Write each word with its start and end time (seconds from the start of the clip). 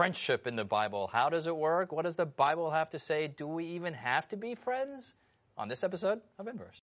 friendship 0.00 0.46
in 0.46 0.56
the 0.56 0.64
Bible. 0.64 1.10
How 1.12 1.28
does 1.28 1.46
it 1.46 1.54
work? 1.54 1.92
What 1.92 2.06
does 2.06 2.16
the 2.16 2.24
Bible 2.24 2.70
have 2.70 2.88
to 2.88 2.98
say? 2.98 3.28
Do 3.28 3.46
we 3.46 3.66
even 3.66 3.92
have 3.92 4.26
to 4.28 4.36
be 4.38 4.54
friends? 4.54 5.12
On 5.58 5.68
this 5.68 5.84
episode 5.84 6.22
of 6.38 6.48
Inverse. 6.48 6.80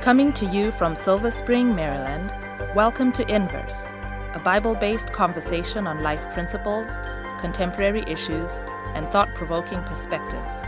Coming 0.00 0.32
to 0.32 0.46
you 0.46 0.72
from 0.72 0.94
Silver 0.94 1.30
Spring, 1.30 1.76
Maryland, 1.76 2.32
welcome 2.74 3.12
to 3.12 3.22
Inverse, 3.28 3.86
a 4.32 4.40
Bible 4.42 4.74
based 4.74 5.12
conversation 5.12 5.86
on 5.86 6.02
life 6.02 6.24
principles, 6.32 7.00
contemporary 7.38 8.02
issues, 8.06 8.58
and 8.94 9.06
thought 9.08 9.28
provoking 9.34 9.82
perspectives. 9.82 10.62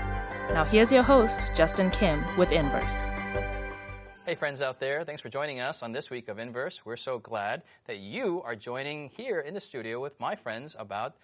Now, 0.52 0.66
here's 0.66 0.92
your 0.92 1.02
host, 1.02 1.50
Justin 1.56 1.90
Kim, 1.90 2.22
with 2.36 2.52
Inverse. 2.52 3.08
Hey, 4.26 4.36
friends 4.36 4.62
out 4.62 4.80
there, 4.80 5.04
thanks 5.04 5.20
for 5.20 5.28
joining 5.28 5.60
us 5.60 5.82
on 5.82 5.92
this 5.92 6.08
week 6.08 6.30
of 6.30 6.38
Inverse. 6.38 6.80
We're 6.86 6.96
so 6.96 7.18
glad 7.18 7.60
that 7.84 7.98
you 7.98 8.40
are 8.46 8.56
joining 8.56 9.10
here 9.10 9.40
in 9.40 9.52
the 9.52 9.60
studio 9.60 10.00
with 10.00 10.18
my 10.18 10.34
friends 10.34 10.74
about 10.78 11.16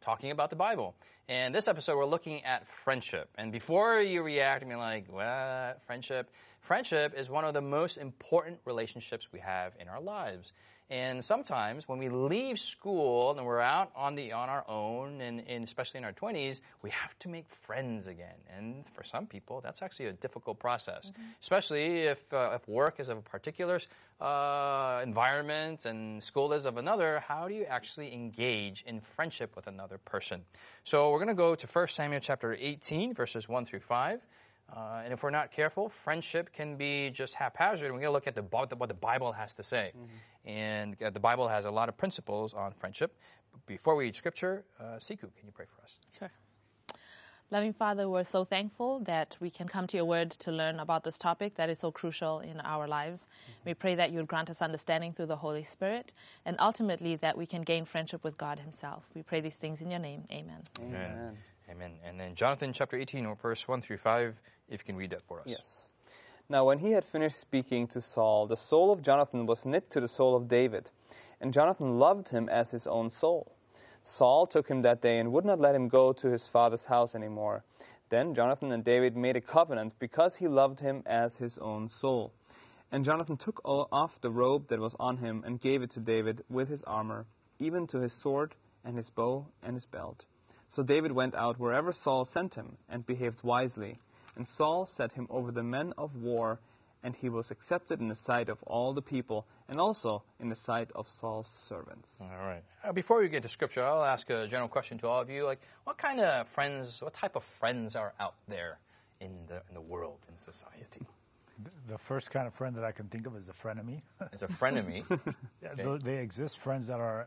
talking 0.00 0.32
about 0.32 0.50
the 0.50 0.56
Bible. 0.56 0.96
And 1.28 1.54
this 1.54 1.68
episode, 1.68 1.96
we're 1.96 2.04
looking 2.04 2.44
at 2.44 2.66
friendship. 2.66 3.28
And 3.38 3.52
before 3.52 4.00
you 4.00 4.24
react 4.24 4.62
and 4.62 4.72
be 4.72 4.74
like, 4.74 5.06
what? 5.08 5.80
Friendship? 5.86 6.32
Friendship 6.58 7.14
is 7.16 7.30
one 7.30 7.44
of 7.44 7.54
the 7.54 7.60
most 7.60 7.96
important 7.96 8.58
relationships 8.64 9.28
we 9.32 9.38
have 9.38 9.74
in 9.78 9.86
our 9.86 10.00
lives. 10.00 10.52
And 10.90 11.22
sometimes 11.22 11.86
when 11.86 11.98
we 11.98 12.08
leave 12.08 12.58
school 12.58 13.36
and 13.36 13.46
we're 13.46 13.60
out 13.60 13.90
on 13.94 14.14
the 14.14 14.32
on 14.32 14.48
our 14.48 14.64
own, 14.68 15.20
and, 15.20 15.42
and, 15.46 15.62
especially 15.62 15.98
in 15.98 16.04
our 16.04 16.14
20s, 16.14 16.62
we 16.80 16.88
have 16.90 17.18
to 17.18 17.28
make 17.28 17.46
friends 17.50 18.06
again. 18.06 18.36
And 18.56 18.86
for 18.94 19.04
some 19.04 19.26
people, 19.26 19.60
that's 19.60 19.82
actually 19.82 20.06
a 20.06 20.14
difficult 20.14 20.58
process, 20.58 21.10
mm-hmm. 21.10 21.22
especially 21.42 22.04
if, 22.04 22.32
uh, 22.32 22.52
if 22.54 22.66
work 22.66 23.00
is 23.00 23.10
of 23.10 23.18
a 23.18 23.22
particular 23.22 23.80
uh, 24.20 25.00
environment 25.04 25.84
and 25.84 26.22
school 26.22 26.54
is 26.54 26.64
of 26.64 26.78
another. 26.78 27.22
How 27.26 27.48
do 27.48 27.54
you 27.54 27.64
actually 27.64 28.14
engage 28.14 28.82
in 28.86 29.02
friendship 29.02 29.56
with 29.56 29.66
another 29.66 29.98
person? 29.98 30.40
So 30.84 31.10
we're 31.10 31.18
going 31.18 31.28
to 31.28 31.34
go 31.34 31.54
to 31.54 31.66
1 31.66 31.86
Samuel 31.88 32.20
chapter 32.20 32.56
18, 32.58 33.12
verses 33.12 33.46
1 33.46 33.66
through 33.66 33.80
5. 33.80 34.26
Uh, 34.74 35.00
and 35.02 35.12
if 35.12 35.22
we're 35.22 35.30
not 35.30 35.50
careful, 35.50 35.88
friendship 35.88 36.52
can 36.52 36.76
be 36.76 37.10
just 37.10 37.34
haphazard. 37.34 37.90
We're 37.90 37.98
going 37.98 38.04
to 38.04 38.10
look 38.10 38.26
at 38.26 38.34
the, 38.34 38.42
what 38.42 38.88
the 38.88 38.94
Bible 38.94 39.32
has 39.32 39.54
to 39.54 39.62
say. 39.62 39.92
Mm-hmm. 39.96 40.48
And 40.48 41.02
uh, 41.02 41.10
the 41.10 41.20
Bible 41.20 41.48
has 41.48 41.64
a 41.64 41.70
lot 41.70 41.88
of 41.88 41.96
principles 41.96 42.54
on 42.54 42.72
friendship. 42.72 43.16
Before 43.66 43.96
we 43.96 44.04
read 44.04 44.16
scripture, 44.16 44.64
uh, 44.78 44.96
Sikhu, 44.98 45.20
can 45.20 45.46
you 45.46 45.52
pray 45.52 45.66
for 45.74 45.82
us? 45.82 45.98
Sure. 46.18 46.30
Loving 47.50 47.72
Father, 47.72 48.10
we're 48.10 48.24
so 48.24 48.44
thankful 48.44 49.00
that 49.00 49.34
we 49.40 49.48
can 49.48 49.66
come 49.66 49.86
to 49.86 49.96
your 49.96 50.04
word 50.04 50.30
to 50.32 50.52
learn 50.52 50.80
about 50.80 51.02
this 51.02 51.16
topic 51.16 51.54
that 51.54 51.70
is 51.70 51.78
so 51.78 51.90
crucial 51.90 52.40
in 52.40 52.60
our 52.60 52.86
lives. 52.86 53.22
Mm-hmm. 53.22 53.70
We 53.70 53.74
pray 53.74 53.94
that 53.94 54.10
you 54.10 54.18
would 54.18 54.26
grant 54.26 54.50
us 54.50 54.60
understanding 54.60 55.14
through 55.14 55.26
the 55.26 55.36
Holy 55.36 55.64
Spirit 55.64 56.12
and 56.44 56.56
ultimately 56.60 57.16
that 57.16 57.38
we 57.38 57.46
can 57.46 57.62
gain 57.62 57.86
friendship 57.86 58.22
with 58.22 58.36
God 58.36 58.58
Himself. 58.58 59.06
We 59.14 59.22
pray 59.22 59.40
these 59.40 59.56
things 59.56 59.80
in 59.80 59.90
your 59.90 59.98
name. 59.98 60.24
Amen. 60.30 60.60
Amen. 60.78 61.10
Amen. 61.10 61.38
Amen. 61.70 61.92
And 62.04 62.18
then 62.18 62.34
Jonathan 62.34 62.72
chapter 62.72 62.96
18, 62.96 63.36
verse 63.36 63.68
1 63.68 63.82
through 63.82 63.98
5, 63.98 64.40
if 64.68 64.80
you 64.80 64.84
can 64.84 64.96
read 64.96 65.10
that 65.10 65.22
for 65.22 65.40
us. 65.40 65.46
Yes. 65.48 65.90
Now, 66.48 66.64
when 66.64 66.78
he 66.78 66.92
had 66.92 67.04
finished 67.04 67.38
speaking 67.38 67.86
to 67.88 68.00
Saul, 68.00 68.46
the 68.46 68.56
soul 68.56 68.90
of 68.90 69.02
Jonathan 69.02 69.44
was 69.44 69.66
knit 69.66 69.90
to 69.90 70.00
the 70.00 70.08
soul 70.08 70.34
of 70.34 70.48
David, 70.48 70.90
and 71.40 71.52
Jonathan 71.52 71.98
loved 71.98 72.30
him 72.30 72.48
as 72.48 72.70
his 72.70 72.86
own 72.86 73.10
soul. 73.10 73.52
Saul 74.02 74.46
took 74.46 74.68
him 74.68 74.80
that 74.82 75.02
day 75.02 75.18
and 75.18 75.32
would 75.32 75.44
not 75.44 75.60
let 75.60 75.74
him 75.74 75.88
go 75.88 76.14
to 76.14 76.30
his 76.30 76.48
father's 76.48 76.84
house 76.84 77.14
any 77.14 77.28
more. 77.28 77.64
Then 78.08 78.34
Jonathan 78.34 78.72
and 78.72 78.82
David 78.82 79.14
made 79.14 79.36
a 79.36 79.40
covenant 79.42 79.98
because 79.98 80.36
he 80.36 80.48
loved 80.48 80.80
him 80.80 81.02
as 81.04 81.36
his 81.36 81.58
own 81.58 81.90
soul. 81.90 82.32
And 82.90 83.04
Jonathan 83.04 83.36
took 83.36 83.60
off 83.64 84.18
the 84.22 84.30
robe 84.30 84.68
that 84.68 84.80
was 84.80 84.96
on 84.98 85.18
him 85.18 85.42
and 85.44 85.60
gave 85.60 85.82
it 85.82 85.90
to 85.90 86.00
David 86.00 86.42
with 86.48 86.70
his 86.70 86.82
armor, 86.84 87.26
even 87.58 87.86
to 87.88 88.00
his 88.00 88.14
sword 88.14 88.54
and 88.82 88.96
his 88.96 89.10
bow 89.10 89.48
and 89.62 89.74
his 89.74 89.84
belt. 89.84 90.24
So 90.68 90.82
David 90.82 91.12
went 91.12 91.34
out 91.34 91.58
wherever 91.58 91.92
Saul 91.92 92.24
sent 92.24 92.54
him 92.54 92.76
and 92.88 93.06
behaved 93.06 93.42
wisely. 93.42 93.98
And 94.36 94.46
Saul 94.46 94.86
set 94.86 95.14
him 95.14 95.26
over 95.30 95.50
the 95.50 95.62
men 95.62 95.92
of 95.98 96.14
war, 96.14 96.60
and 97.02 97.16
he 97.16 97.28
was 97.28 97.50
accepted 97.50 98.00
in 98.00 98.08
the 98.08 98.14
sight 98.14 98.48
of 98.48 98.62
all 98.64 98.92
the 98.92 99.02
people, 99.02 99.46
and 99.68 99.80
also 99.80 100.22
in 100.38 100.48
the 100.48 100.54
sight 100.54 100.90
of 100.94 101.08
Saul's 101.08 101.48
servants. 101.48 102.20
All 102.20 102.46
right. 102.46 102.62
Uh, 102.84 102.92
before 102.92 103.20
we 103.20 103.28
get 103.28 103.42
to 103.42 103.48
scripture, 103.48 103.84
I'll 103.84 104.04
ask 104.04 104.28
a 104.30 104.46
general 104.46 104.68
question 104.68 104.98
to 104.98 105.08
all 105.08 105.20
of 105.20 105.30
you. 105.30 105.44
Like, 105.44 105.60
what 105.84 105.98
kind 105.98 106.20
of 106.20 106.46
friends, 106.48 107.00
what 107.02 107.14
type 107.14 107.34
of 107.34 107.44
friends 107.44 107.96
are 107.96 108.12
out 108.20 108.34
there 108.46 108.78
in 109.20 109.32
the, 109.48 109.62
in 109.68 109.74
the 109.74 109.80
world, 109.80 110.18
in 110.28 110.36
society? 110.36 111.06
The 111.88 111.98
first 111.98 112.30
kind 112.30 112.46
of 112.46 112.54
friend 112.54 112.76
that 112.76 112.84
I 112.84 112.92
can 112.92 113.06
think 113.08 113.26
of 113.26 113.34
is 113.34 113.48
a 113.48 113.52
frenemy. 113.52 114.02
It's 114.32 114.42
a 114.42 114.46
frenemy. 114.46 115.02
yeah, 115.62 115.70
okay. 115.72 116.04
They 116.04 116.18
exist, 116.18 116.58
friends 116.58 116.86
that 116.86 117.00
are 117.00 117.26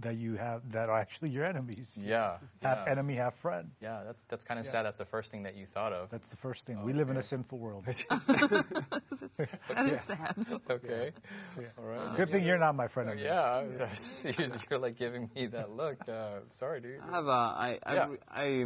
that 0.00 0.16
you 0.16 0.36
have 0.36 0.70
that 0.72 0.88
are 0.88 0.98
actually 0.98 1.30
your 1.30 1.44
enemies. 1.44 1.98
Yeah, 2.04 2.36
half 2.62 2.80
yeah. 2.84 2.92
enemy, 2.92 3.14
half 3.14 3.34
friend. 3.36 3.70
Yeah, 3.80 4.02
that's 4.04 4.22
that's 4.28 4.44
kind 4.44 4.60
of 4.60 4.66
yeah. 4.66 4.72
sad. 4.72 4.82
That's 4.84 4.98
the 4.98 5.06
first 5.06 5.30
thing 5.30 5.44
that 5.44 5.56
you 5.56 5.66
thought 5.66 5.92
of. 5.92 6.10
That's 6.10 6.28
the 6.28 6.36
first 6.36 6.66
thing. 6.66 6.78
Oh, 6.80 6.84
we 6.84 6.92
live 6.92 7.08
okay. 7.08 7.12
in 7.12 7.16
a 7.16 7.22
sinful 7.22 7.58
world. 7.58 7.84
that 7.86 7.94
is 9.86 10.00
sad. 10.06 10.34
Okay. 10.68 11.12
Yeah. 11.58 11.66
All 11.78 11.84
right. 11.84 11.98
Uh, 11.98 12.16
Good 12.16 12.30
thing 12.30 12.44
you're 12.44 12.58
not 12.58 12.74
my 12.74 12.88
friend. 12.88 13.10
Uh, 13.10 13.14
yeah, 13.14 13.64
you're 14.70 14.78
like 14.78 14.98
giving 14.98 15.30
me 15.34 15.46
that 15.46 15.70
look. 15.70 16.06
Uh, 16.08 16.40
sorry, 16.50 16.80
dude. 16.80 17.00
I 17.00 17.10
have 17.14 17.26
a, 17.26 17.30
I, 17.30 17.78
I, 17.84 17.96
I, 17.96 18.08
I, 18.30 18.64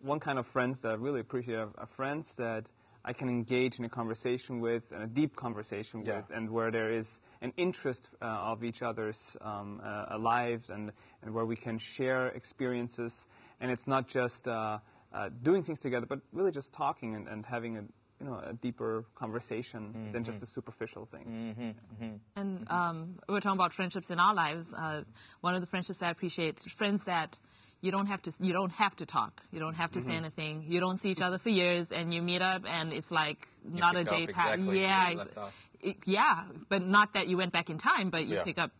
one 0.00 0.20
kind 0.20 0.38
of 0.38 0.46
friends 0.46 0.80
that 0.80 0.92
I 0.92 0.94
really 0.94 1.20
appreciate 1.20 1.56
are 1.58 1.88
friends 1.96 2.34
that 2.36 2.66
I 3.04 3.12
can 3.12 3.28
engage 3.28 3.78
in 3.78 3.84
a 3.84 3.88
conversation 3.88 4.60
with, 4.60 4.82
and 4.92 5.02
a 5.02 5.06
deep 5.06 5.36
conversation 5.36 6.04
yeah. 6.04 6.16
with, 6.16 6.30
and 6.34 6.50
where 6.50 6.70
there 6.70 6.92
is 6.92 7.20
an 7.40 7.52
interest 7.56 8.08
uh, 8.20 8.24
of 8.24 8.62
each 8.62 8.82
other's 8.82 9.36
um, 9.40 9.80
uh, 9.84 10.18
lives, 10.18 10.70
and, 10.70 10.92
and 11.22 11.34
where 11.34 11.46
we 11.46 11.56
can 11.56 11.78
share 11.78 12.28
experiences. 12.28 13.26
And 13.60 13.70
it's 13.70 13.86
not 13.86 14.08
just 14.08 14.48
uh, 14.48 14.78
uh 15.12 15.28
doing 15.42 15.62
things 15.62 15.80
together, 15.80 16.06
but 16.06 16.20
really 16.32 16.52
just 16.52 16.72
talking 16.72 17.14
and, 17.14 17.26
and 17.28 17.44
having 17.44 17.76
a 17.76 17.84
you 18.20 18.26
know 18.26 18.40
a 18.46 18.52
deeper 18.52 19.04
conversation 19.14 19.94
mm-hmm. 19.94 20.12
than 20.12 20.24
just 20.24 20.36
mm-hmm. 20.36 20.44
the 20.44 20.46
superficial 20.46 21.06
things. 21.06 21.26
Mm-hmm. 21.26 21.62
Mm-hmm. 21.62 22.16
And 22.36 22.70
um, 22.70 23.18
we're 23.28 23.40
talking 23.40 23.58
about 23.58 23.72
friendships 23.72 24.10
in 24.10 24.20
our 24.20 24.34
lives. 24.34 24.72
Uh, 24.72 25.02
one 25.40 25.54
of 25.54 25.60
the 25.60 25.66
friendships 25.66 26.02
I 26.02 26.10
appreciate, 26.10 26.60
friends 26.70 27.04
that 27.04 27.38
you 27.80 27.90
don't 27.90 28.06
have 28.06 28.22
to 28.22 28.32
you 28.40 28.52
don't 28.52 28.72
have 28.72 28.94
to 28.96 29.06
talk. 29.06 29.42
You 29.52 29.60
don't 29.60 29.74
have 29.74 29.92
to 29.92 30.00
mm-hmm. 30.00 30.08
say 30.08 30.16
anything. 30.16 30.64
You 30.68 30.80
don't 30.80 30.98
see 30.98 31.10
each 31.10 31.20
other 31.20 31.38
for 31.38 31.48
years 31.48 31.92
and 31.92 32.12
you 32.12 32.22
meet 32.22 32.42
up 32.42 32.62
and 32.66 32.92
it's 32.92 33.10
like 33.10 33.48
you 33.72 33.80
not 33.80 33.96
a 33.96 34.04
day 34.04 34.26
past 34.26 34.54
exactly 34.54 34.80
yeah 34.80 35.24
it, 35.80 35.96
yeah 36.04 36.44
but 36.68 36.86
not 36.86 37.14
that 37.14 37.26
you 37.28 37.36
went 37.36 37.52
back 37.52 37.70
in 37.70 37.78
time 37.78 38.10
but 38.10 38.26
you 38.26 38.36
yeah. 38.36 38.44
pick 38.44 38.58
up 38.58 38.70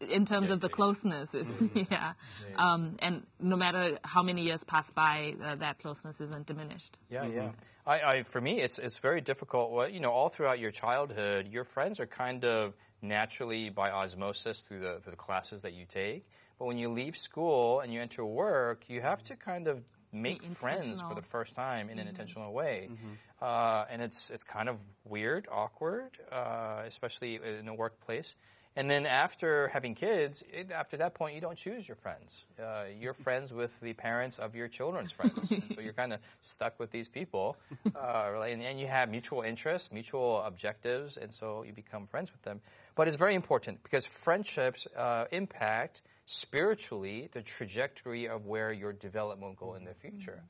in 0.00 0.24
terms 0.24 0.48
yeah, 0.48 0.54
of 0.54 0.60
the 0.60 0.68
yeah, 0.68 0.74
closeness. 0.74 1.34
It's 1.34 1.50
mm-hmm. 1.50 1.82
yeah, 1.90 2.14
um, 2.56 2.96
and 3.00 3.22
no 3.38 3.54
matter 3.54 3.98
how 4.02 4.22
many 4.22 4.42
years 4.42 4.64
pass 4.64 4.90
by 4.90 5.34
uh, 5.44 5.56
that 5.56 5.78
closeness 5.78 6.20
isn't 6.20 6.46
diminished. 6.46 6.96
Yeah 7.10 7.24
mm-hmm. 7.24 7.36
yeah. 7.36 7.50
I, 7.86 8.00
I, 8.00 8.22
for 8.22 8.40
me 8.40 8.60
it's 8.60 8.78
it's 8.78 8.98
very 8.98 9.20
difficult. 9.20 9.72
Well, 9.72 9.88
you 9.88 10.00
know 10.00 10.10
all 10.10 10.28
throughout 10.28 10.58
your 10.58 10.70
childhood 10.70 11.48
your 11.50 11.64
friends 11.64 12.00
are 12.00 12.06
kind 12.06 12.44
of 12.44 12.74
naturally 13.02 13.70
by 13.70 13.90
osmosis 13.90 14.58
through 14.60 14.80
the, 14.80 15.00
through 15.02 15.12
the 15.12 15.16
classes 15.16 15.62
that 15.62 15.72
you 15.72 15.84
take 15.84 16.26
but 16.58 16.66
when 16.66 16.78
you 16.78 16.88
leave 16.88 17.16
school 17.16 17.80
and 17.80 17.92
you 17.92 18.00
enter 18.00 18.24
work, 18.24 18.84
you 18.88 19.00
have 19.00 19.22
to 19.24 19.36
kind 19.36 19.68
of 19.68 19.82
make 20.12 20.42
friends 20.42 21.00
for 21.00 21.14
the 21.14 21.22
first 21.22 21.54
time 21.54 21.88
in 21.88 21.96
mm-hmm. 21.96 22.00
an 22.00 22.08
intentional 22.08 22.52
way. 22.52 22.88
Mm-hmm. 22.90 23.06
Uh, 23.40 23.84
and 23.90 24.02
it's, 24.02 24.30
it's 24.30 24.44
kind 24.44 24.68
of 24.68 24.78
weird, 25.04 25.46
awkward, 25.50 26.18
uh, 26.32 26.82
especially 26.86 27.38
in 27.58 27.68
a 27.68 27.74
workplace. 27.74 28.34
And 28.76 28.88
then 28.88 29.06
after 29.06 29.68
having 29.68 29.96
kids, 29.96 30.44
it, 30.52 30.70
after 30.70 30.98
that 30.98 31.14
point, 31.14 31.34
you 31.34 31.40
don't 31.40 31.58
choose 31.58 31.88
your 31.88 31.96
friends. 31.96 32.44
Uh, 32.62 32.84
you're 32.98 33.12
friends 33.26 33.52
with 33.52 33.72
the 33.80 33.92
parents 33.92 34.38
of 34.38 34.54
your 34.54 34.68
children's 34.68 35.10
friends. 35.10 35.36
so 35.74 35.80
you're 35.80 35.92
kind 35.92 36.12
of 36.12 36.20
stuck 36.40 36.78
with 36.78 36.90
these 36.90 37.08
people. 37.08 37.56
Uh, 37.98 38.42
and, 38.46 38.62
and, 38.62 38.78
you 38.78 38.86
have 38.86 39.10
mutual 39.10 39.42
interests, 39.42 39.90
mutual 39.90 40.42
objectives, 40.42 41.16
and 41.16 41.32
so 41.32 41.64
you 41.64 41.72
become 41.72 42.06
friends 42.06 42.30
with 42.30 42.42
them. 42.42 42.60
But 42.94 43.08
it's 43.08 43.16
very 43.16 43.34
important 43.34 43.82
because 43.82 44.06
friendships 44.06 44.86
uh, 44.96 45.24
impact 45.32 46.02
spiritually 46.28 47.30
the 47.32 47.40
trajectory 47.40 48.28
of 48.28 48.44
where 48.44 48.70
your 48.70 48.92
development 48.92 49.58
will 49.58 49.68
go 49.68 49.74
in 49.76 49.84
the 49.84 49.94
future. 49.94 50.42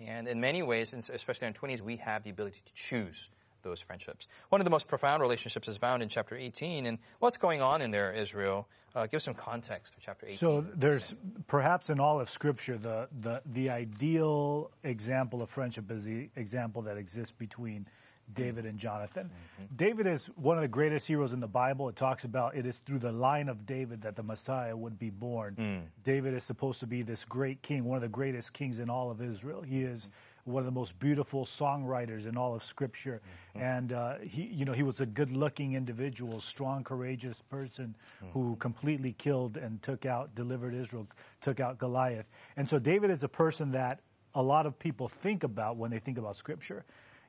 And 0.00 0.26
in 0.26 0.40
many 0.40 0.62
ways, 0.62 0.94
especially 0.94 1.46
in 1.46 1.54
our 1.54 1.68
20s, 1.68 1.82
we 1.82 1.96
have 1.96 2.24
the 2.24 2.30
ability 2.30 2.62
to 2.64 2.72
choose 2.74 3.28
those 3.62 3.82
friendships. 3.82 4.28
One 4.48 4.62
of 4.62 4.64
the 4.64 4.70
most 4.70 4.88
profound 4.88 5.20
relationships 5.20 5.68
is 5.68 5.76
found 5.76 6.02
in 6.02 6.08
chapter 6.08 6.36
18. 6.36 6.86
And 6.86 6.98
what's 7.18 7.36
going 7.36 7.60
on 7.60 7.82
in 7.82 7.90
there, 7.90 8.12
Israel? 8.12 8.66
Uh, 8.94 9.06
give 9.06 9.22
some 9.22 9.34
context 9.34 9.94
for 9.94 10.00
chapter 10.00 10.24
18. 10.24 10.38
So 10.38 10.64
there's 10.74 11.14
perhaps 11.46 11.90
in 11.90 12.00
all 12.00 12.18
of 12.18 12.30
Scripture, 12.30 12.78
the, 12.78 13.08
the, 13.20 13.42
the 13.44 13.68
ideal 13.68 14.70
example 14.84 15.42
of 15.42 15.50
friendship 15.50 15.90
is 15.90 16.04
the 16.04 16.30
example 16.36 16.80
that 16.82 16.96
exists 16.96 17.34
between 17.36 17.86
David 18.34 18.66
and 18.66 18.78
Jonathan. 18.78 19.30
Mm-hmm. 19.30 19.76
David 19.76 20.06
is 20.06 20.26
one 20.36 20.56
of 20.56 20.62
the 20.62 20.68
greatest 20.68 21.06
heroes 21.06 21.32
in 21.32 21.40
the 21.40 21.46
Bible. 21.46 21.88
It 21.88 21.96
talks 21.96 22.24
about 22.24 22.56
it 22.56 22.66
is 22.66 22.78
through 22.78 22.98
the 22.98 23.12
line 23.12 23.48
of 23.48 23.66
David 23.66 24.02
that 24.02 24.16
the 24.16 24.22
Messiah 24.22 24.76
would 24.76 24.98
be 24.98 25.10
born. 25.10 25.56
Mm. 25.56 25.82
David 26.04 26.34
is 26.34 26.44
supposed 26.44 26.80
to 26.80 26.86
be 26.86 27.02
this 27.02 27.24
great 27.24 27.62
king, 27.62 27.84
one 27.84 27.96
of 27.96 28.02
the 28.02 28.08
greatest 28.08 28.52
kings 28.52 28.80
in 28.80 28.90
all 28.90 29.10
of 29.10 29.22
Israel. 29.22 29.62
He 29.62 29.82
is 29.82 30.08
one 30.44 30.60
of 30.60 30.64
the 30.66 30.78
most 30.78 30.96
beautiful 31.00 31.44
songwriters 31.44 32.26
in 32.26 32.36
all 32.36 32.54
of 32.54 32.62
Scripture, 32.62 33.20
and 33.56 33.92
uh, 33.92 34.14
he, 34.18 34.44
you 34.44 34.64
know, 34.64 34.72
he 34.72 34.84
was 34.84 35.00
a 35.00 35.06
good-looking 35.06 35.74
individual, 35.74 36.38
strong, 36.38 36.84
courageous 36.84 37.42
person 37.42 37.96
who 38.32 38.54
completely 38.54 39.12
killed 39.12 39.56
and 39.56 39.82
took 39.82 40.06
out, 40.06 40.36
delivered 40.36 40.72
Israel, 40.72 41.08
took 41.40 41.58
out 41.58 41.78
Goliath. 41.78 42.26
And 42.56 42.68
so 42.68 42.78
David 42.78 43.10
is 43.10 43.24
a 43.24 43.28
person 43.28 43.72
that 43.72 43.98
a 44.36 44.42
lot 44.42 44.66
of 44.66 44.78
people 44.78 45.08
think 45.08 45.42
about 45.42 45.78
when 45.78 45.90
they 45.90 45.98
think 45.98 46.16
about 46.16 46.36
Scripture. 46.36 46.84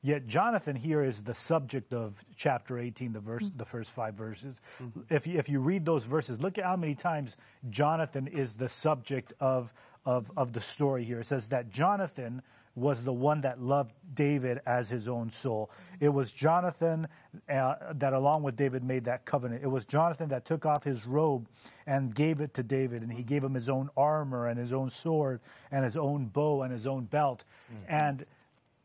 Yet 0.08 0.26
Jonathan 0.26 0.78
here 0.78 1.04
is 1.04 1.22
the 1.22 1.34
subject 1.34 1.92
of 1.92 2.24
chapter 2.38 2.80
18, 2.80 3.12
the 3.12 3.20
verse, 3.20 3.44
mm-hmm. 3.44 3.58
the 3.58 3.66
first 3.66 3.92
five 3.92 4.14
verses. 4.14 4.62
Mm-hmm. 4.82 5.02
If 5.14 5.28
you, 5.28 5.38
if 5.38 5.50
you 5.50 5.60
read 5.60 5.84
those 5.84 6.06
verses, 6.06 6.40
look 6.40 6.58
at 6.58 6.64
how 6.64 6.78
many 6.78 6.96
times 6.96 7.36
Jonathan 7.70 8.28
is 8.28 8.54
the 8.54 8.70
subject 8.70 9.34
of, 9.42 9.74
of, 10.06 10.32
of 10.38 10.54
the 10.54 10.62
story 10.62 11.04
here. 11.04 11.20
It 11.20 11.26
says 11.26 11.48
that 11.48 11.72
Jonathan 11.72 12.42
was 12.74 13.04
the 13.04 13.12
one 13.12 13.42
that 13.42 13.60
loved 13.60 13.94
David 14.14 14.62
as 14.66 14.88
his 14.88 15.10
own 15.10 15.30
soul. 15.30 15.72
It 16.00 16.08
was 16.08 16.32
Jonathan 16.32 17.10
uh, 17.50 17.76
that, 17.96 18.14
along 18.14 18.44
with 18.44 18.56
David, 18.56 18.86
made 18.86 19.04
that 19.06 19.26
covenant. 19.26 19.62
It 19.62 19.68
was 19.68 19.86
Jonathan 19.86 20.30
that 20.30 20.46
took 20.46 20.66
off 20.66 20.86
his 20.86 21.06
robe 21.06 21.50
and 21.86 22.16
gave 22.16 22.40
it 22.40 22.54
to 22.54 22.64
David, 22.64 23.02
and 23.02 23.12
he 23.12 23.24
gave 23.24 23.44
him 23.44 23.56
his 23.56 23.68
own 23.68 23.90
armor 23.98 24.48
and 24.48 24.58
his 24.58 24.72
own 24.72 24.90
sword 24.90 25.42
and 25.70 25.84
his 25.84 25.98
own 25.98 26.28
bow 26.28 26.62
and 26.62 26.72
his 26.72 26.88
own 26.88 27.04
belt. 27.04 27.44
Mm-hmm. 27.70 27.94
And 27.94 28.26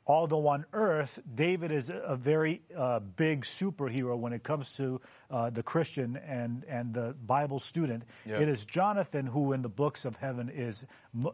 although 0.06 0.48
on 0.48 0.64
earth, 0.72 1.18
David 1.34 1.70
is 1.72 1.90
a 1.90 2.16
very 2.16 2.62
uh, 2.76 3.00
big 3.00 3.44
superhero 3.44 4.16
when 4.18 4.32
it 4.32 4.42
comes 4.42 4.70
to 4.70 5.00
uh, 5.30 5.50
the 5.50 5.62
Christian 5.62 6.16
and, 6.16 6.64
and 6.68 6.92
the 6.92 7.14
Bible 7.26 7.58
student, 7.58 8.04
Yeah. 8.26 8.38
it 8.40 8.48
is 8.48 8.64
Jonathan 8.64 9.26
who, 9.26 9.52
in 9.52 9.62
the 9.62 9.68
books 9.68 10.04
of 10.04 10.16
heaven, 10.16 10.48
is 10.48 10.84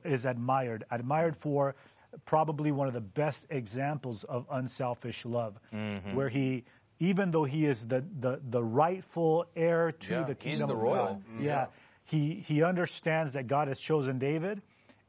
is 0.04 0.24
admired, 0.26 0.84
admired 0.90 1.36
for 1.36 1.74
probably 2.24 2.72
one 2.72 2.88
of 2.88 2.94
the 2.94 3.00
best 3.00 3.46
examples 3.50 4.24
of 4.24 4.46
unselfish 4.50 5.24
love, 5.24 5.58
Mm-hmm. 5.72 6.14
where 6.14 6.28
he. 6.28 6.64
Even 7.00 7.30
though 7.30 7.44
he 7.44 7.64
is 7.64 7.86
the, 7.86 8.02
the, 8.18 8.40
the 8.50 8.60
rightful 8.60 9.46
heir 9.54 9.92
to 9.92 10.12
Yeah, 10.14 10.22
the 10.24 10.28
he's 10.34 10.36
kingdom 10.58 10.68
the 10.70 10.74
of 10.74 10.80
royal. 10.82 11.06
God, 11.06 11.22
yeah, 11.40 11.66
he, 12.02 12.42
he 12.44 12.64
understands 12.64 13.34
that 13.34 13.46
God 13.46 13.68
has 13.68 13.78
chosen 13.78 14.18
David, 14.18 14.62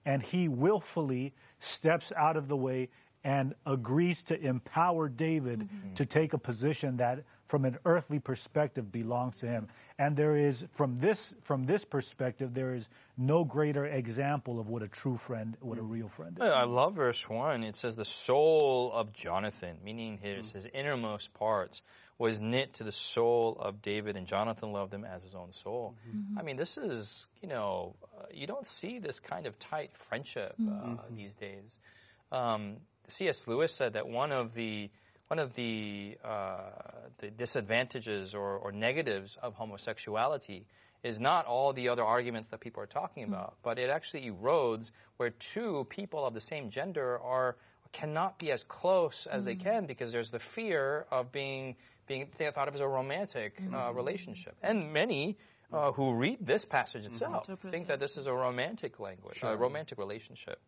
and 0.06 0.22
he 0.22 0.48
willfully 0.48 1.34
steps 1.60 2.12
out 2.16 2.38
of 2.38 2.48
the 2.48 2.56
way 2.56 2.90
and 3.24 3.54
agrees 3.66 4.24
to 4.24 4.40
empower 4.40 5.10
David 5.10 5.68
to 5.96 6.06
take 6.06 6.34
a 6.34 6.38
position 6.38 6.98
that, 6.98 7.24
from 7.48 7.66
an 7.66 7.78
earthly 7.86 8.20
perspective, 8.20 8.92
belongs 8.92 9.38
to 9.40 9.48
him. 9.48 9.68
And 9.98 10.16
there 10.16 10.38
is, 10.38 10.64
from 10.72 11.00
this 11.00 11.34
from 11.42 11.66
this 11.66 11.84
perspective, 11.84 12.54
there 12.54 12.74
is 12.74 12.88
no 13.18 13.44
greater 13.44 13.86
example 13.86 14.60
of 14.60 14.70
what 14.70 14.82
a 14.82 14.88
true 14.88 15.18
friend, 15.18 15.58
what 15.60 15.78
a 15.78 15.82
real 15.82 16.08
friend 16.08 16.38
is. 16.40 16.44
I 16.50 16.64
love 16.64 16.96
verse 16.96 17.28
1. 17.28 17.64
It 17.66 17.76
says, 17.76 17.98
The 17.98 18.06
soul 18.06 18.92
of 18.94 19.12
Jonathan, 19.12 19.78
meaning 19.84 20.20
his, 20.22 20.52
his 20.52 20.66
innermost 20.74 21.34
parts, 21.34 21.82
was 22.18 22.40
knit 22.42 22.74
to 22.76 22.84
the 22.84 22.92
soul 22.92 23.58
of 23.60 23.82
David, 23.82 24.16
and 24.18 24.28
Jonathan 24.28 24.72
loved 24.72 24.94
him 24.94 25.04
as 25.06 25.24
his 25.24 25.36
own 25.36 25.52
soul. 25.54 25.96
I 26.38 26.44
mean, 26.44 26.58
this 26.58 26.78
is, 26.78 27.28
you 27.42 27.48
know, 27.48 27.96
uh, 28.18 28.24
you 28.32 28.46
don't 28.48 28.68
see 28.68 29.00
this 29.00 29.20
kind 29.22 29.46
of 29.48 29.58
tight 29.58 29.92
friendship 30.08 30.56
uh, 30.62 30.96
these 31.16 31.34
days. 31.34 31.80
Um, 32.32 32.78
C.S. 33.10 33.48
Lewis 33.48 33.74
said 33.74 33.94
that 33.94 34.08
one 34.08 34.32
of 34.32 34.54
the 34.54 34.90
one 35.30 35.38
of 35.38 35.54
the, 35.54 36.18
uh, 36.26 36.58
the 37.20 37.30
disadvantages 37.30 38.34
or, 38.34 38.58
or 38.58 38.72
negatives 38.72 39.38
of 39.44 39.54
homosexuality 39.54 40.66
is 41.04 41.20
not 41.20 41.46
all 41.46 41.72
the 41.72 41.88
other 41.90 42.04
arguments 42.04 42.50
that 42.50 42.60
people 42.60 42.82
are 42.82 42.88
talking 42.88 43.24
about, 43.24 43.54
but 43.64 43.78
it 43.78 43.92
actually 43.92 44.30
erodes 44.30 44.92
where 45.18 45.30
two 45.30 45.86
people 45.90 46.26
of 46.26 46.34
the 46.34 46.42
same 46.42 46.70
gender 46.70 47.20
are 47.20 47.56
cannot 47.92 48.38
be 48.38 48.52
as 48.52 48.64
close 48.64 49.28
as 49.28 49.46
they 49.46 49.56
can 49.56 49.86
because 49.86 50.12
there's 50.12 50.30
the 50.30 50.40
fear 50.40 51.06
of 51.12 51.32
being 51.32 51.76
being 52.08 52.26
thought 52.26 52.68
of 52.68 52.74
as 52.74 52.82
a 52.82 52.88
romantic 52.88 53.62
uh, 53.74 53.92
relationship, 53.94 54.56
and 54.62 54.92
many. 54.92 55.38
Uh, 55.72 55.92
who 55.92 56.16
read 56.16 56.40
this 56.42 56.66
passage 56.66 57.06
itself 57.06 57.48
think 57.70 57.86
that 57.90 58.00
this 58.00 58.18
is 58.18 58.26
a 58.26 58.34
romantic 58.34 59.00
language, 59.00 59.44
a 59.44 59.56
romantic 59.56 60.00
relationship. 60.00 60.60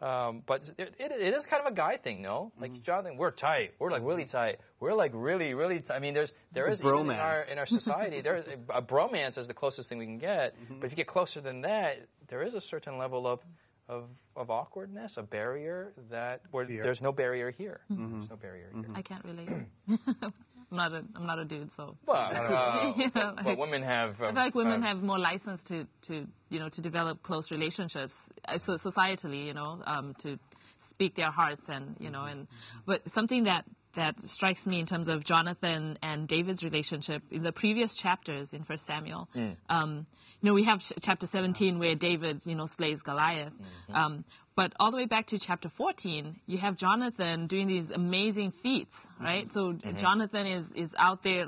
Um, 0.00 0.42
but 0.46 0.70
it, 0.78 0.94
it, 0.98 1.12
it 1.12 1.34
is 1.34 1.44
kind 1.44 1.64
of 1.64 1.70
a 1.70 1.74
guy 1.74 1.96
thing, 1.96 2.22
no? 2.22 2.52
Like 2.58 2.80
Jonathan, 2.82 3.16
we're 3.18 3.30
tight. 3.30 3.74
We're 3.78 3.90
like 3.90 4.02
really 4.02 4.24
tight. 4.24 4.60
We're 4.78 4.94
like 4.94 5.12
really, 5.14 5.52
really. 5.52 5.80
Tight. 5.80 5.96
I 5.96 5.98
mean, 5.98 6.14
there's 6.14 6.32
there 6.52 6.68
It's 6.68 6.80
is 6.80 6.86
even 6.86 7.10
in 7.10 7.16
our 7.18 7.42
in 7.52 7.58
our 7.58 7.66
society 7.66 8.22
there 8.22 8.36
a 8.70 8.80
bromance 8.80 9.36
is 9.36 9.46
the 9.46 9.54
closest 9.54 9.88
thing 9.88 9.98
we 9.98 10.06
can 10.06 10.18
get. 10.18 10.54
But 10.68 10.86
if 10.86 10.92
you 10.92 10.96
get 10.96 11.06
closer 11.06 11.40
than 11.40 11.62
that, 11.62 12.06
there 12.28 12.42
is 12.42 12.54
a 12.54 12.60
certain 12.60 12.96
level 12.96 13.26
of 13.26 13.44
of, 13.88 14.04
of 14.36 14.50
awkwardness, 14.50 15.16
a 15.16 15.22
barrier 15.22 15.92
that 16.10 16.42
where 16.52 16.64
there's 16.64 17.02
no 17.02 17.12
barrier 17.12 17.50
here. 17.50 17.80
There's 17.90 18.30
no 18.30 18.36
barrier 18.36 18.70
here. 18.72 18.90
I 18.94 19.02
can't 19.02 19.24
relate. 19.24 19.50
I'm 20.70 20.76
not 20.76 20.92
a 20.92 21.02
I'm 21.16 21.26
not 21.26 21.38
a 21.38 21.44
dude, 21.44 21.72
so 21.72 21.96
Well, 22.06 22.30
uh, 22.32 22.92
You 22.96 23.10
know, 23.14 23.32
but 23.36 23.44
like- 23.44 23.58
women 23.58 23.82
have. 23.82 24.20
I 24.22 24.28
Um, 24.28 24.34
feel 24.34 24.44
like 24.44 24.54
women 24.54 24.74
um, 24.74 24.82
have 24.82 25.02
more 25.02 25.18
license 25.18 25.62
to, 25.64 25.86
to 26.02 26.26
you 26.48 26.58
know 26.60 26.68
to 26.68 26.80
develop 26.80 27.22
close 27.22 27.50
relationships, 27.50 28.30
uh, 28.46 28.58
so 28.58 28.74
societally, 28.74 29.46
you 29.46 29.54
know, 29.54 29.82
um, 29.86 30.14
to 30.22 30.38
speak 30.80 31.14
their 31.16 31.30
hearts 31.30 31.68
and 31.68 31.96
you 31.98 32.10
know 32.10 32.24
and 32.24 32.46
but 32.86 33.08
something 33.10 33.44
that 33.44 33.64
that 33.94 34.14
strikes 34.28 34.66
me 34.66 34.80
in 34.80 34.86
terms 34.86 35.08
of 35.08 35.24
Jonathan 35.24 35.98
and 36.02 36.28
David's 36.28 36.62
relationship 36.62 37.22
in 37.30 37.42
the 37.42 37.52
previous 37.52 37.94
chapters 37.94 38.52
in 38.52 38.64
First 38.64 38.86
Samuel. 38.86 39.28
Um, 39.68 40.06
you 40.40 40.46
know, 40.48 40.54
we 40.54 40.64
have 40.64 40.80
ch- 40.80 40.92
chapter 41.02 41.26
17 41.26 41.78
where 41.78 41.94
David 41.94 42.44
you 42.46 42.54
know 42.54 42.66
slays 42.66 43.02
Goliath. 43.02 43.52
Um, 43.92 44.24
but 44.56 44.72
all 44.78 44.90
the 44.90 44.96
way 44.98 45.06
back 45.06 45.26
to 45.28 45.38
chapter 45.38 45.68
14, 45.68 46.40
you 46.46 46.58
have 46.58 46.76
Jonathan 46.76 47.46
doing 47.46 47.66
these 47.66 47.90
amazing 47.90 48.50
feats, 48.52 49.06
right? 49.20 49.50
So 49.52 49.72
Jonathan 49.98 50.46
is 50.46 50.72
is 50.72 50.94
out 50.98 51.22
there 51.22 51.46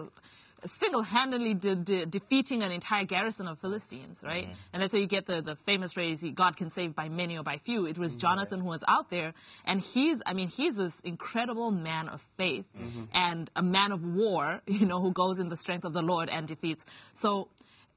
single-handedly 0.65 1.55
de- 1.55 1.77
de- 1.77 2.07
defeating 2.07 2.63
an 2.63 2.71
entire 2.71 3.05
garrison 3.05 3.49
of 3.49 3.59
Philistines, 3.59 4.21
right? 4.23 4.45
Mm-hmm. 4.45 4.55
And 4.73 4.83
that's 4.83 4.93
where 4.93 5.03
you 5.03 5.09
get 5.09 5.27
the, 5.27 5.43
the 5.43 5.57
famous 5.67 5.93
phrase, 5.93 6.25
God 6.35 6.57
can 6.57 6.71
save 6.71 6.95
by 6.95 7.09
many 7.09 7.37
or 7.37 7.43
by 7.43 7.59
few. 7.59 7.87
It 7.87 7.99
was 7.99 8.13
mm-hmm. 8.13 8.21
Jonathan 8.21 8.61
who 8.61 8.67
was 8.67 8.85
out 8.87 9.11
there, 9.11 9.35
and 9.65 9.81
he's, 9.81 10.21
I 10.27 10.33
mean, 10.33 10.49
he's 10.49 10.77
this 10.77 10.99
incredible 11.01 11.71
man 11.71 12.09
of 12.09 12.21
faith 12.37 12.67
mm-hmm. 12.79 13.05
and 13.15 13.51
a 13.57 13.63
man 13.63 13.93
of 13.93 14.05
war, 14.05 14.61
you 14.67 14.87
know, 14.87 15.01
who 15.01 15.13
goes 15.13 15.39
in 15.39 15.49
the 15.49 15.57
strength 15.57 15.85
of 15.85 15.93
the 15.93 16.03
Lord 16.03 16.29
and 16.29 16.47
defeats. 16.47 16.85
So, 17.15 17.49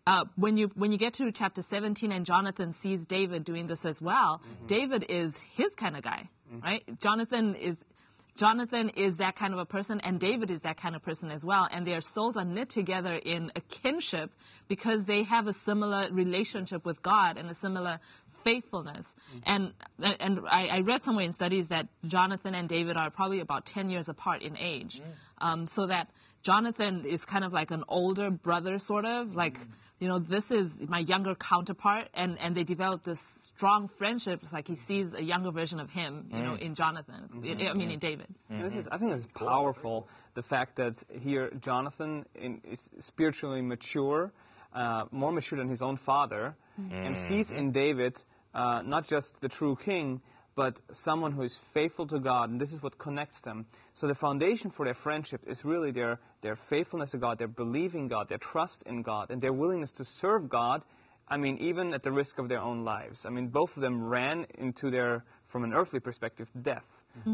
uh, 0.08 0.26
when 0.36 0.56
you 0.56 0.70
when 0.76 0.92
you 0.92 1.00
get 1.00 1.16
to 1.16 1.32
chapter 1.32 1.64
17 1.64 2.12
and 2.12 2.28
Jonathan 2.28 2.74
sees 2.74 3.06
David 3.06 3.44
doing 3.44 3.66
this 3.66 3.86
as 3.86 4.00
well, 4.00 4.40
David 4.68 5.04
is 5.10 5.36
his 5.56 5.74
kind 5.74 5.98
of 5.98 6.04
guy, 6.04 6.30
right? 6.64 6.84
Jonathan 7.00 7.56
is 7.56 7.84
Jonathan 8.36 8.90
is 8.90 9.16
that 9.18 9.38
kind 9.38 9.54
of 9.54 9.60
a 9.60 9.66
person, 9.66 10.02
and 10.02 10.20
David 10.20 10.52
is 10.52 10.62
that 10.62 10.76
kind 10.76 10.94
of 10.94 11.02
person 11.02 11.32
as 11.32 11.46
well. 11.46 11.70
And 11.72 11.88
their 11.88 12.02
souls 12.02 12.36
are 12.36 12.44
knit 12.44 12.70
together 12.70 13.16
in 13.16 13.50
a 13.56 13.62
kinship 13.62 14.32
because 14.68 15.06
they 15.06 15.24
have 15.24 15.48
a 15.48 15.54
similar 15.54 16.10
relationship 16.12 16.86
with 16.86 17.02
God 17.02 17.38
and 17.38 17.50
a 17.50 17.54
similar 17.54 18.00
faithfulness. 18.46 19.14
Mm-hmm. 19.36 19.74
And 20.00 20.20
and 20.22 20.40
I, 20.50 20.68
I 20.68 20.80
read 20.80 21.04
somewhere 21.04 21.26
in 21.26 21.34
studies 21.34 21.68
that 21.70 21.88
Jonathan 22.06 22.56
and 22.56 22.70
David 22.70 22.96
are 22.96 23.10
probably 23.10 23.42
about 23.42 23.66
10 23.66 23.90
years 23.90 24.08
apart 24.08 24.42
in 24.42 24.56
age. 24.58 25.02
Mm. 25.02 25.46
Um, 25.46 25.68
so 25.68 25.88
that 25.88 26.10
Jonathan 26.44 27.04
is 27.06 27.26
kind 27.26 27.44
of 27.44 27.52
like 27.52 27.72
an 27.72 27.84
older 27.90 28.30
brother, 28.30 28.78
sort 28.78 29.06
of 29.06 29.36
like 29.36 29.60
mm. 29.60 29.68
you 30.00 30.08
know 30.08 30.20
this 30.20 30.52
is 30.52 30.80
my 30.88 31.00
younger 31.00 31.36
counterpart, 31.36 32.08
and 32.14 32.40
and 32.40 32.56
they 32.56 32.64
develop 32.64 33.04
this 33.04 33.20
strong 33.42 33.90
friendship. 33.98 34.40
It's 34.44 34.54
like 34.54 34.68
he 34.68 34.76
mm-hmm. 34.76 34.86
sees 34.86 35.14
a 35.14 35.24
younger 35.24 35.52
version 35.52 35.80
of 35.80 35.90
him, 35.90 36.30
you 36.32 36.42
know, 36.42 36.52
mm. 36.52 36.62
in 36.62 36.76
Jonathan. 36.76 37.30
Mm-hmm. 37.34 37.68
I 37.68 37.74
mean, 37.74 37.92
in 37.92 38.00
David. 38.00 38.28
This 38.50 38.76
is, 38.76 38.88
I 38.92 38.98
think 38.98 39.12
it's 39.14 39.28
powerful, 39.34 40.08
the 40.36 40.44
fact 40.44 40.76
that 40.76 40.94
here 41.10 41.50
Jonathan 41.62 42.26
in, 42.36 42.62
is 42.64 42.92
spiritually 43.00 43.62
mature, 43.62 44.32
uh, 44.74 45.06
more 45.12 45.32
mature 45.32 45.58
than 45.58 45.70
his 45.70 45.82
own 45.82 45.98
father, 45.98 46.56
and 46.92 47.18
sees 47.18 47.52
in 47.52 47.72
David 47.72 48.24
uh, 48.56 48.82
not 48.84 49.08
just 49.08 49.42
the 49.42 49.50
true 49.50 49.76
king, 49.76 50.22
but 50.56 50.82
someone 50.92 51.34
who 51.34 51.44
is 51.44 51.58
faithful 51.58 52.08
to 52.08 52.18
God, 52.18 52.50
and 52.50 52.60
this 52.60 52.72
is 52.72 52.82
what 52.82 52.98
connects 52.98 53.42
them. 53.42 53.66
So 53.94 54.08
the 54.08 54.16
foundation 54.16 54.72
for 54.72 54.86
their 54.86 54.94
friendship 54.94 55.42
is 55.46 55.66
really 55.66 55.92
their, 55.92 56.20
their 56.42 56.56
faithfulness 56.56 57.12
to 57.12 57.18
God, 57.18 57.38
their 57.38 57.50
believing 57.50 58.08
God, 58.08 58.30
their 58.30 58.38
trust 58.38 58.82
in 58.84 59.02
God, 59.02 59.30
and 59.30 59.42
their 59.42 59.54
willingness 59.54 59.92
to 59.94 60.06
serve 60.06 60.50
God 60.50 60.84
I 61.28 61.38
mean, 61.38 61.58
even 61.58 61.94
at 61.94 62.04
the 62.04 62.12
risk 62.12 62.38
of 62.38 62.50
their 62.50 62.62
own 62.62 62.84
lives. 62.84 63.26
I 63.26 63.30
mean, 63.30 63.48
both 63.48 63.76
of 63.76 63.82
them 63.82 64.04
ran 64.04 64.46
into 64.58 64.92
their, 64.92 65.24
from 65.48 65.64
an 65.64 65.74
earthly 65.74 66.00
perspective, 66.00 66.50
death. 66.62 66.86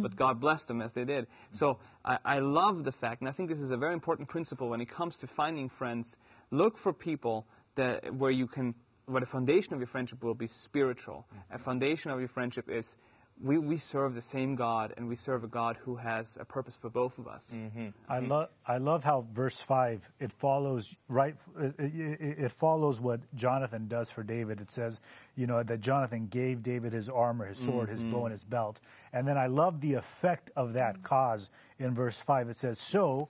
But 0.01 0.15
God 0.15 0.39
blessed 0.39 0.67
them 0.67 0.81
as 0.81 0.93
they 0.93 1.03
did. 1.03 1.27
So 1.51 1.79
I, 2.05 2.17
I 2.23 2.39
love 2.39 2.83
the 2.83 2.91
fact, 2.91 3.21
and 3.21 3.27
I 3.27 3.33
think 3.33 3.49
this 3.49 3.59
is 3.59 3.71
a 3.71 3.77
very 3.77 3.93
important 3.93 4.29
principle 4.29 4.69
when 4.69 4.79
it 4.79 4.89
comes 4.89 5.17
to 5.17 5.27
finding 5.27 5.69
friends. 5.69 6.15
Look 6.51 6.77
for 6.77 6.93
people 6.93 7.47
that 7.75 8.13
where 8.13 8.31
you 8.31 8.47
can, 8.47 8.75
where 9.11 9.21
the 9.21 9.25
foundation 9.25 9.73
of 9.73 9.79
your 9.79 9.87
friendship 9.87 10.23
will 10.23 10.33
be 10.33 10.47
spiritual. 10.47 11.25
A 11.31 11.55
mm-hmm. 11.55 11.63
foundation 11.63 12.11
of 12.11 12.19
your 12.19 12.29
friendship 12.29 12.69
is 12.69 12.97
we, 13.43 13.57
we 13.57 13.77
serve 13.77 14.13
the 14.13 14.21
same 14.21 14.55
God, 14.55 14.93
and 14.97 15.07
we 15.07 15.15
serve 15.15 15.43
a 15.43 15.47
God 15.47 15.77
who 15.83 15.95
has 15.95 16.37
a 16.39 16.45
purpose 16.45 16.75
for 16.75 16.89
both 16.89 17.17
of 17.17 17.27
us. 17.27 17.49
Mm-hmm. 17.53 17.87
I 18.07 18.19
mm-hmm. 18.19 18.31
love 18.31 18.49
I 18.65 18.77
love 18.77 19.03
how 19.03 19.25
verse 19.33 19.59
five 19.59 20.07
it 20.19 20.31
follows 20.31 20.95
right 21.07 21.35
it, 21.59 21.75
it, 21.79 22.39
it 22.39 22.51
follows 22.51 23.01
what 23.01 23.21
Jonathan 23.35 23.87
does 23.87 24.11
for 24.11 24.23
David. 24.23 24.61
It 24.61 24.71
says 24.71 24.99
you 25.35 25.47
know 25.47 25.63
that 25.63 25.79
Jonathan 25.79 26.27
gave 26.27 26.61
David 26.61 26.93
his 26.93 27.09
armor, 27.09 27.47
his 27.47 27.57
sword, 27.57 27.89
his 27.89 28.03
bow, 28.03 28.25
and 28.25 28.31
his 28.31 28.43
belt. 28.43 28.79
And 29.11 29.27
then 29.27 29.37
I 29.37 29.47
love 29.47 29.81
the 29.81 29.95
effect 29.95 30.51
of 30.55 30.73
that 30.73 31.01
cause 31.03 31.49
in 31.79 31.93
verse 31.93 32.17
five. 32.17 32.49
It 32.49 32.57
says 32.57 32.79
so. 32.79 33.29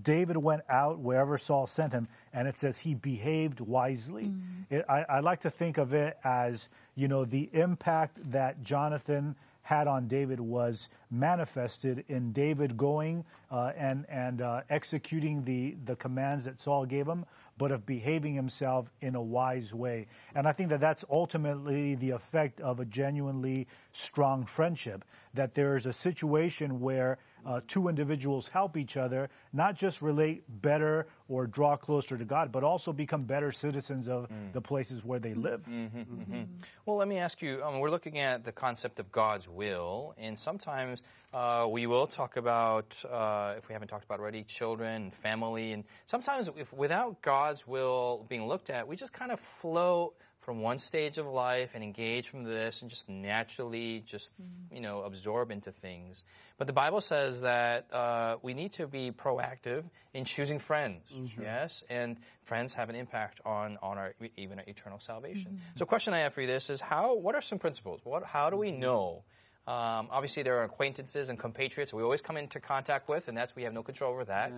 David 0.00 0.36
went 0.36 0.62
out 0.68 0.98
wherever 0.98 1.36
Saul 1.36 1.66
sent 1.66 1.92
him, 1.92 2.08
and 2.32 2.48
it 2.48 2.56
says 2.56 2.78
he 2.78 2.94
behaved 2.94 3.60
wisely. 3.60 4.32
It, 4.70 4.84
I, 4.88 5.04
I 5.08 5.20
like 5.20 5.40
to 5.40 5.50
think 5.50 5.76
of 5.76 5.92
it 5.92 6.16
as, 6.24 6.68
you 6.94 7.08
know, 7.08 7.24
the 7.24 7.50
impact 7.52 8.30
that 8.30 8.62
Jonathan 8.62 9.36
had 9.62 9.86
on 9.86 10.08
David 10.08 10.40
was 10.40 10.88
manifested 11.10 12.04
in 12.08 12.32
David 12.32 12.76
going 12.76 13.24
uh, 13.50 13.72
and 13.76 14.06
and 14.08 14.42
uh, 14.42 14.62
executing 14.68 15.44
the 15.44 15.76
the 15.84 15.94
commands 15.94 16.46
that 16.46 16.60
Saul 16.60 16.84
gave 16.84 17.06
him, 17.06 17.24
but 17.58 17.70
of 17.70 17.86
behaving 17.86 18.34
himself 18.34 18.90
in 19.00 19.14
a 19.14 19.22
wise 19.22 19.72
way. 19.74 20.06
And 20.34 20.46
I 20.46 20.52
think 20.52 20.70
that 20.70 20.80
that's 20.80 21.04
ultimately 21.10 21.94
the 21.94 22.10
effect 22.10 22.60
of 22.60 22.80
a 22.80 22.84
genuinely 22.84 23.66
strong 23.92 24.46
friendship. 24.46 25.04
That 25.34 25.54
there 25.54 25.76
is 25.76 25.86
a 25.86 25.92
situation 25.92 26.80
where 26.80 27.18
uh, 27.44 27.60
two 27.66 27.88
individuals 27.88 28.48
help 28.48 28.76
each 28.76 28.96
other, 28.96 29.28
not 29.52 29.74
just 29.74 30.00
relate 30.02 30.44
better 30.62 31.06
or 31.28 31.46
draw 31.46 31.76
closer 31.76 32.16
to 32.16 32.24
God, 32.24 32.52
but 32.52 32.62
also 32.62 32.92
become 32.92 33.22
better 33.22 33.50
citizens 33.50 34.08
of 34.08 34.28
the 34.52 34.60
places 34.60 35.04
where 35.04 35.18
they 35.18 35.34
live. 35.34 35.66
Well, 36.86 36.96
let 36.96 37.08
me 37.08 37.18
ask 37.18 37.42
you. 37.42 37.62
Um, 37.64 37.80
we're 37.80 37.90
looking 37.90 38.18
at 38.18 38.44
the 38.44 38.52
concept 38.52 39.00
of 39.00 39.10
God's 39.10 39.48
will, 39.48 40.14
and 40.18 40.38
sometimes 40.38 41.02
uh, 41.32 41.66
we 41.68 41.86
will 41.86 42.06
talk 42.06 42.36
about, 42.36 42.94
uh, 43.10 43.54
if 43.56 43.68
we 43.68 43.72
haven't 43.72 43.88
talked 43.88 44.04
about 44.04 44.20
already, 44.20 44.44
children 44.44 45.10
family. 45.10 45.72
And 45.72 45.84
sometimes, 46.06 46.48
if 46.56 46.72
without 46.72 47.22
God's 47.42 47.66
will 47.66 48.24
being 48.28 48.46
looked 48.46 48.70
at, 48.70 48.86
we 48.86 48.94
just 48.94 49.12
kind 49.12 49.32
of 49.32 49.40
float 49.60 50.14
from 50.40 50.60
one 50.60 50.78
stage 50.78 51.18
of 51.18 51.26
life 51.26 51.70
and 51.74 51.82
engage 51.84 52.28
from 52.28 52.42
this, 52.44 52.82
and 52.82 52.90
just 52.90 53.08
naturally 53.08 54.02
just 54.06 54.30
you 54.72 54.80
know 54.80 55.02
absorb 55.02 55.50
into 55.50 55.72
things. 55.72 56.24
But 56.58 56.66
the 56.66 56.72
Bible 56.72 57.00
says 57.00 57.40
that 57.40 57.92
uh, 57.92 58.36
we 58.42 58.54
need 58.54 58.72
to 58.74 58.86
be 58.86 59.10
proactive 59.10 59.82
in 60.14 60.24
choosing 60.24 60.58
friends. 60.60 61.02
Yes, 61.40 61.82
and 61.90 62.16
friends 62.42 62.74
have 62.74 62.90
an 62.90 62.96
impact 62.96 63.40
on 63.44 63.78
on 63.82 63.98
our 63.98 64.14
even 64.36 64.58
our 64.60 64.64
eternal 64.68 65.00
salvation. 65.00 65.60
So, 65.74 65.84
question 65.84 66.14
I 66.14 66.20
have 66.20 66.32
for 66.34 66.42
you 66.42 66.46
this 66.46 66.70
is 66.70 66.80
how? 66.80 67.14
What 67.16 67.34
are 67.34 67.40
some 67.40 67.58
principles? 67.58 68.00
What? 68.04 68.22
How 68.24 68.50
do 68.50 68.56
we 68.56 68.70
know? 68.70 69.24
Um, 69.64 70.08
obviously, 70.10 70.42
there 70.42 70.58
are 70.58 70.64
acquaintances 70.64 71.28
and 71.28 71.38
compatriots 71.38 71.94
we 71.94 72.02
always 72.02 72.22
come 72.22 72.36
into 72.36 72.58
contact 72.58 73.08
with, 73.08 73.28
and 73.28 73.36
that's 73.36 73.54
we 73.54 73.62
have 73.62 73.72
no 73.72 73.82
control 73.84 74.12
over 74.12 74.24
that. 74.24 74.50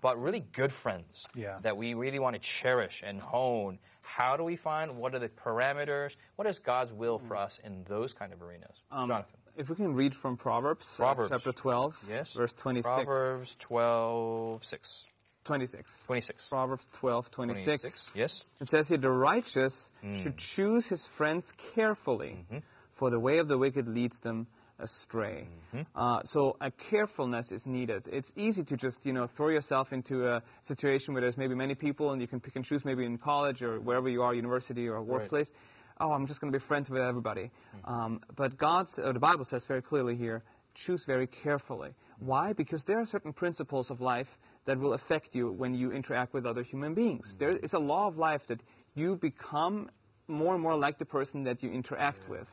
But 0.00 0.20
really 0.20 0.40
good 0.40 0.72
friends 0.72 1.26
Yeah. 1.34 1.58
that 1.62 1.76
we 1.76 1.94
really 1.94 2.18
want 2.18 2.34
to 2.34 2.40
cherish 2.40 3.02
and 3.04 3.20
hone. 3.20 3.78
How 4.02 4.36
do 4.36 4.44
we 4.44 4.56
find? 4.56 4.96
What 4.96 5.14
are 5.14 5.18
the 5.18 5.28
parameters? 5.28 6.16
What 6.36 6.46
is 6.48 6.58
God's 6.58 6.92
will 6.92 7.18
for 7.18 7.36
us 7.36 7.58
in 7.62 7.84
those 7.84 8.12
kind 8.12 8.32
of 8.32 8.42
arenas? 8.42 8.82
Jonathan. 8.90 9.36
If 9.56 9.68
we 9.68 9.76
can 9.76 9.94
read 9.94 10.14
from 10.16 10.36
Proverbs, 10.36 10.86
uh, 10.94 10.96
Proverbs. 11.02 11.30
chapter 11.30 11.52
12, 11.52 11.98
Yes. 12.08 12.32
verse 12.32 12.52
26. 12.54 12.84
Proverbs 12.94 13.56
12, 13.56 14.64
6. 14.64 15.06
26. 15.44 16.02
26. 16.06 16.48
Proverbs 16.48 16.86
12, 16.92 17.30
26. 17.30 17.64
26. 17.82 18.10
Yes. 18.14 18.46
It 18.60 18.68
says 18.68 18.88
here, 18.88 18.98
the 18.98 19.10
righteous 19.10 19.90
Hmm. 20.00 20.16
should 20.22 20.36
choose 20.38 20.86
his 20.86 21.06
friends 21.06 21.52
carefully, 21.74 22.46
Mm-hmm. 22.50 22.58
for 22.94 23.10
the 23.10 23.18
way 23.20 23.38
of 23.38 23.48
the 23.48 23.58
wicked 23.58 23.88
leads 23.88 24.18
them 24.20 24.46
astray. 24.80 25.48
Mm-hmm. 25.74 25.82
Uh, 25.94 26.22
so 26.24 26.56
a 26.60 26.70
carefulness 26.70 27.52
is 27.52 27.66
needed. 27.66 28.06
It's 28.10 28.32
easy 28.36 28.64
to 28.64 28.76
just, 28.76 29.06
you 29.06 29.12
know, 29.12 29.26
throw 29.26 29.48
yourself 29.48 29.92
into 29.92 30.26
a 30.28 30.42
situation 30.62 31.14
where 31.14 31.20
there's 31.20 31.38
maybe 31.38 31.54
many 31.54 31.74
people 31.74 32.12
and 32.12 32.20
you 32.20 32.26
can 32.26 32.40
pick 32.40 32.56
and 32.56 32.64
choose 32.64 32.84
maybe 32.84 33.04
in 33.04 33.18
college 33.18 33.62
or 33.62 33.80
wherever 33.80 34.08
you 34.08 34.22
are, 34.22 34.34
university 34.34 34.88
or 34.88 35.02
workplace. 35.02 35.52
Oh, 36.00 36.12
I'm 36.12 36.26
just 36.26 36.40
going 36.40 36.52
to 36.52 36.58
be 36.58 36.64
friends 36.64 36.88
with 36.88 37.02
everybody. 37.02 37.50
Mm-hmm. 37.50 37.92
Um, 37.92 38.20
but 38.34 38.56
God's, 38.56 38.98
uh, 38.98 39.12
the 39.12 39.20
Bible 39.20 39.44
says 39.44 39.64
very 39.64 39.82
clearly 39.82 40.16
here, 40.16 40.42
choose 40.74 41.04
very 41.04 41.26
carefully. 41.26 41.90
Why? 42.18 42.52
Because 42.52 42.84
there 42.84 43.00
are 43.00 43.04
certain 43.04 43.32
principles 43.32 43.90
of 43.90 44.00
life 44.00 44.38
that 44.66 44.78
will 44.78 44.92
affect 44.92 45.34
you 45.34 45.52
when 45.52 45.74
you 45.74 45.90
interact 45.90 46.32
with 46.34 46.46
other 46.46 46.62
human 46.62 46.94
beings. 46.94 47.36
There 47.38 47.56
is 47.56 47.72
a 47.72 47.78
law 47.78 48.08
of 48.08 48.18
life 48.18 48.46
that 48.46 48.62
you 48.94 49.16
become 49.16 49.88
more 50.30 50.54
and 50.54 50.62
more 50.62 50.76
like 50.76 50.98
the 50.98 51.04
person 51.04 51.44
that 51.44 51.62
you 51.62 51.70
interact 51.70 52.28
with. 52.28 52.48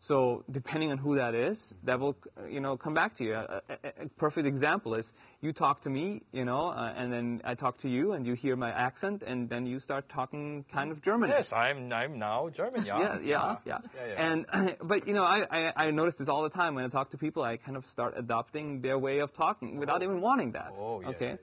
So 0.00 0.42
depending 0.50 0.90
on 0.90 0.98
who 0.98 1.14
that 1.14 1.32
is, 1.32 1.76
that 1.84 2.00
will, 2.00 2.16
you 2.50 2.58
know, 2.58 2.76
come 2.76 2.92
back 2.92 3.14
to 3.18 3.24
you. 3.24 3.34
A, 3.34 3.62
a- 3.68 4.02
a 4.02 4.08
perfect 4.18 4.48
example 4.48 4.94
is 4.96 5.12
you 5.40 5.52
talk 5.52 5.82
to 5.82 5.90
me, 5.90 6.22
you 6.32 6.44
know, 6.44 6.70
uh, 6.70 6.92
and 6.96 7.12
then 7.12 7.40
I 7.44 7.54
talk 7.54 7.78
to 7.82 7.88
you, 7.88 8.12
and 8.12 8.26
you 8.26 8.34
hear 8.34 8.56
my 8.56 8.72
accent, 8.72 9.22
and 9.22 9.48
then 9.48 9.64
you 9.64 9.78
start 9.78 10.08
talking 10.08 10.64
kind 10.72 10.90
of 10.90 11.02
German. 11.02 11.30
Yes, 11.30 11.52
I'm, 11.52 11.92
I'm 11.92 12.18
now 12.18 12.48
German, 12.48 12.84
yeah. 12.84 12.98
Yeah, 12.98 13.18
yeah, 13.22 13.56
yeah. 13.64 13.78
And 14.16 14.76
but 14.82 15.06
you 15.06 15.14
know, 15.14 15.22
I, 15.22 15.46
I 15.48 15.72
I 15.86 15.90
notice 15.92 16.16
this 16.16 16.28
all 16.28 16.42
the 16.42 16.50
time 16.50 16.74
when 16.74 16.84
I 16.84 16.88
talk 16.88 17.10
to 17.10 17.16
people. 17.16 17.44
I 17.44 17.56
kind 17.56 17.76
of 17.76 17.86
start 17.86 18.14
adopting 18.16 18.80
their 18.82 18.98
way 18.98 19.20
of 19.20 19.32
talking 19.32 19.78
without 19.78 20.02
even 20.02 20.20
wanting 20.20 20.50
that. 20.52 20.72
Oh, 20.76 21.00
yeah. 21.00 21.08
Okay. 21.10 21.38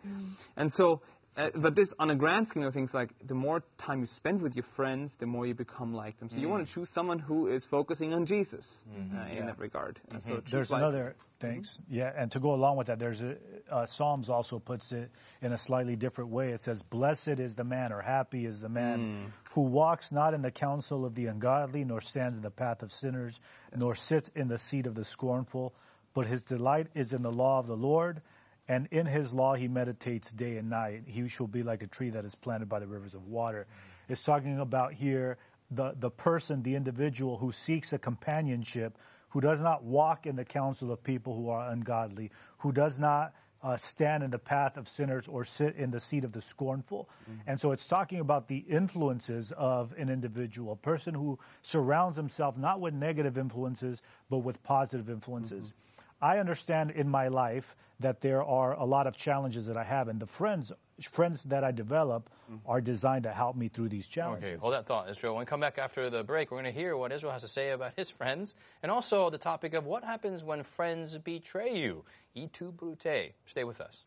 And 0.58 0.70
so, 0.70 1.00
uh, 1.40 1.50
but 1.56 1.74
this 1.76 1.94
on 2.00 2.10
a 2.12 2.16
grand 2.16 2.48
scheme 2.48 2.64
of 2.64 2.74
things, 2.74 2.94
like 2.94 3.12
the 3.26 3.34
more 3.34 3.64
time 3.78 4.00
you 4.02 4.06
spend 4.06 4.42
with 4.42 4.56
your 4.56 4.64
friends, 4.76 5.16
the 5.18 5.26
more 5.26 5.46
you 5.48 5.56
become 5.56 5.94
like 5.94 6.20
them. 6.20 6.30
So 6.30 6.38
you 6.38 6.50
want 6.50 6.64
Mm. 6.64 6.68
to 6.68 6.74
choose 6.74 6.90
someone 6.90 7.20
who 7.20 7.48
is 7.48 7.64
focusing 7.66 8.14
on 8.14 8.26
Jesus 8.26 8.82
uh, 9.16 9.38
in 9.38 9.46
that 9.46 9.58
regard. 9.58 10.00
Uh, 10.14 10.20
so 10.20 10.32
Mm-hmm. 10.34 10.50
There's 10.52 10.70
wisely. 10.70 10.84
another 10.88 11.16
thanks. 11.40 11.80
Yeah, 11.90 12.12
and 12.16 12.30
to 12.34 12.40
go 12.40 12.54
along 12.54 12.76
with 12.78 12.88
that, 12.88 13.00
there's 13.00 13.22
a 13.22 13.38
uh, 13.72 13.86
Psalms 13.86 14.30
also 14.30 14.60
puts 14.60 14.92
it 14.92 15.10
in 15.42 15.54
a 15.54 15.58
slightly 15.58 15.96
different 15.96 16.30
way. 16.32 16.52
It 16.52 16.62
says, 16.62 16.84
"Blessed 16.84 17.40
is 17.40 17.56
the 17.56 17.64
man, 17.64 17.94
or 17.94 18.02
happy 18.02 18.46
is 18.46 18.60
the 18.60 18.70
man 18.70 19.32
who 19.54 19.62
walks 19.62 20.12
not 20.12 20.34
in 20.34 20.42
the 20.42 20.52
counsel 20.52 21.06
of 21.06 21.16
the 21.16 21.28
ungodly, 21.28 21.86
nor 21.86 22.02
stands 22.02 22.38
in 22.38 22.44
the 22.44 22.52
path 22.52 22.84
of 22.84 22.92
sinners, 22.92 23.40
nor 23.76 23.96
sits 23.96 24.30
in 24.36 24.48
the 24.50 24.58
seat 24.58 24.86
of 24.88 24.96
the 24.96 25.06
scornful, 25.06 25.74
but 26.14 26.26
his 26.28 26.44
delight 26.44 26.88
is 26.96 27.14
in 27.14 27.22
the 27.22 27.32
law 27.32 27.60
of 27.60 27.68
the 27.68 27.78
Lord." 27.78 28.22
And 28.70 28.88
in 28.92 29.08
his 29.08 29.34
law 29.34 29.56
he 29.56 29.68
meditates 29.68 30.32
day 30.32 30.58
and 30.58 30.70
night. 30.70 31.04
He 31.06 31.28
shall 31.28 31.48
be 31.48 31.64
like 31.64 31.84
a 31.84 31.88
tree 31.88 32.12
that 32.12 32.24
is 32.24 32.36
planted 32.36 32.70
by 32.70 32.80
the 32.80 32.88
rivers 32.88 33.16
of 33.16 33.28
water. 33.28 33.66
Mm-hmm. 33.68 34.14
It's 34.14 34.24
talking 34.24 34.60
about 34.60 34.94
here 34.94 35.38
the, 35.72 35.96
the 36.00 36.12
person, 36.12 36.64
the 36.64 36.76
individual 36.76 37.38
who 37.38 37.52
seeks 37.52 37.94
a 37.94 37.98
companionship, 37.98 38.98
who 39.30 39.42
does 39.42 39.60
not 39.60 39.84
walk 39.84 40.28
in 40.28 40.36
the 40.36 40.46
counsel 40.46 40.92
of 40.92 41.04
people 41.04 41.36
who 41.36 41.50
are 41.50 41.70
ungodly, 41.72 42.32
who 42.60 42.72
does 42.72 43.00
not 43.00 43.34
uh, 43.62 43.76
stand 43.76 44.24
in 44.24 44.32
the 44.32 44.40
path 44.40 44.78
of 44.78 44.88
sinners 44.88 45.28
or 45.28 45.44
sit 45.44 45.76
in 45.76 45.92
the 45.92 46.00
seat 46.00 46.24
of 46.24 46.32
the 46.32 46.42
scornful. 46.42 47.10
Mm-hmm. 47.24 47.50
And 47.50 47.60
so 47.60 47.72
it's 47.72 47.86
talking 47.86 48.20
about 48.20 48.48
the 48.48 48.60
influences 48.70 49.52
of 49.58 49.94
an 49.98 50.10
individual, 50.10 50.74
a 50.74 50.76
person 50.78 51.14
who 51.14 51.38
surrounds 51.62 52.16
himself 52.16 52.56
not 52.58 52.80
with 52.80 52.94
negative 52.94 53.38
influences, 53.38 54.02
but 54.30 54.40
with 54.40 54.62
positive 54.64 55.10
influences. 55.10 55.66
Mm-hmm. 55.66 55.89
I 56.22 56.40
understand 56.40 56.92
in 56.92 57.10
my 57.10 57.28
life 57.28 57.76
that 58.00 58.22
there 58.22 58.44
are 58.44 58.74
a 58.74 58.86
lot 58.86 59.08
of 59.08 59.16
challenges 59.18 59.66
that 59.68 59.78
I 59.78 59.84
have, 59.84 60.08
and 60.08 60.20
the 60.20 60.28
friends 60.28 60.72
friends 61.08 61.44
that 61.44 61.64
I 61.64 61.72
develop 61.72 62.30
mm-hmm. 62.52 62.70
are 62.70 62.82
designed 62.82 63.24
to 63.24 63.32
help 63.32 63.56
me 63.56 63.70
through 63.70 63.90
these 63.90 64.08
challenges. 64.08 64.50
Okay, 64.50 64.58
hold 64.58 64.74
that 64.74 64.86
thought, 64.86 65.10
Israel. 65.10 65.34
When 65.36 65.42
we 65.42 65.46
come 65.46 65.62
back 65.62 65.78
after 65.78 66.10
the 66.10 66.24
break, 66.24 66.52
we're 66.52 66.62
going 66.62 66.74
to 66.74 66.78
hear 66.78 66.98
what 66.98 67.12
Israel 67.14 67.32
has 67.32 67.42
to 67.42 67.48
say 67.48 67.72
about 67.72 67.94
his 67.96 68.10
friends 68.10 68.56
and 68.84 68.92
also 68.92 69.30
the 69.30 69.38
topic 69.38 69.74
of 69.74 69.86
what 69.86 70.04
happens 70.04 70.44
when 70.44 70.64
friends 70.64 71.18
betray 71.18 71.74
you. 71.74 72.04
E 72.36 72.48
tu 72.48 72.72
brute. 72.72 73.34
Stay 73.46 73.64
with 73.64 73.80
us. 73.80 74.04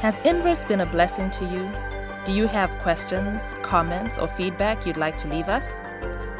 Has 0.00 0.18
Inverse 0.24 0.64
been 0.64 0.80
a 0.80 0.86
blessing 0.86 1.30
to 1.30 1.44
you? 1.44 1.70
Do 2.24 2.32
you 2.32 2.46
have 2.46 2.70
questions, 2.78 3.54
comments, 3.62 4.18
or 4.18 4.28
feedback 4.28 4.86
you'd 4.86 4.96
like 4.96 5.18
to 5.18 5.28
leave 5.28 5.48
us? 5.48 5.80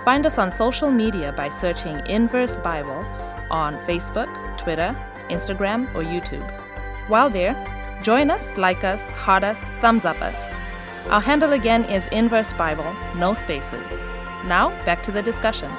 Find 0.05 0.27
us 0.27 0.37
on 0.37 0.51
social 0.51 0.91
media 0.91 1.33
by 1.33 1.49
searching 1.49 2.05
Inverse 2.07 2.59
Bible 2.59 3.07
on 3.51 3.77
Facebook, 3.87 4.29
Twitter, 4.59 4.97
Instagram, 5.29 5.87
or 5.95 6.03
YouTube. 6.03 6.49
While 7.09 7.31
there, 7.31 7.55
join 8.03 8.29
us, 8.29 8.59
like 8.59 8.83
us, 8.83 9.13
heart 9.13 9.45
us, 9.45 9.67
thumbs 9.81 10.05
up 10.05 10.21
us. 10.21 10.51
Our 11.07 11.21
handle 11.21 11.53
again 11.53 11.85
is 11.85 12.09
Inverse 12.09 12.53
Bible, 12.53 12.97
no 13.17 13.33
spaces. 13.33 14.01
Now, 14.47 14.71
back 14.85 15.05
to 15.05 15.13
the 15.13 15.23
discussion. 15.23 15.71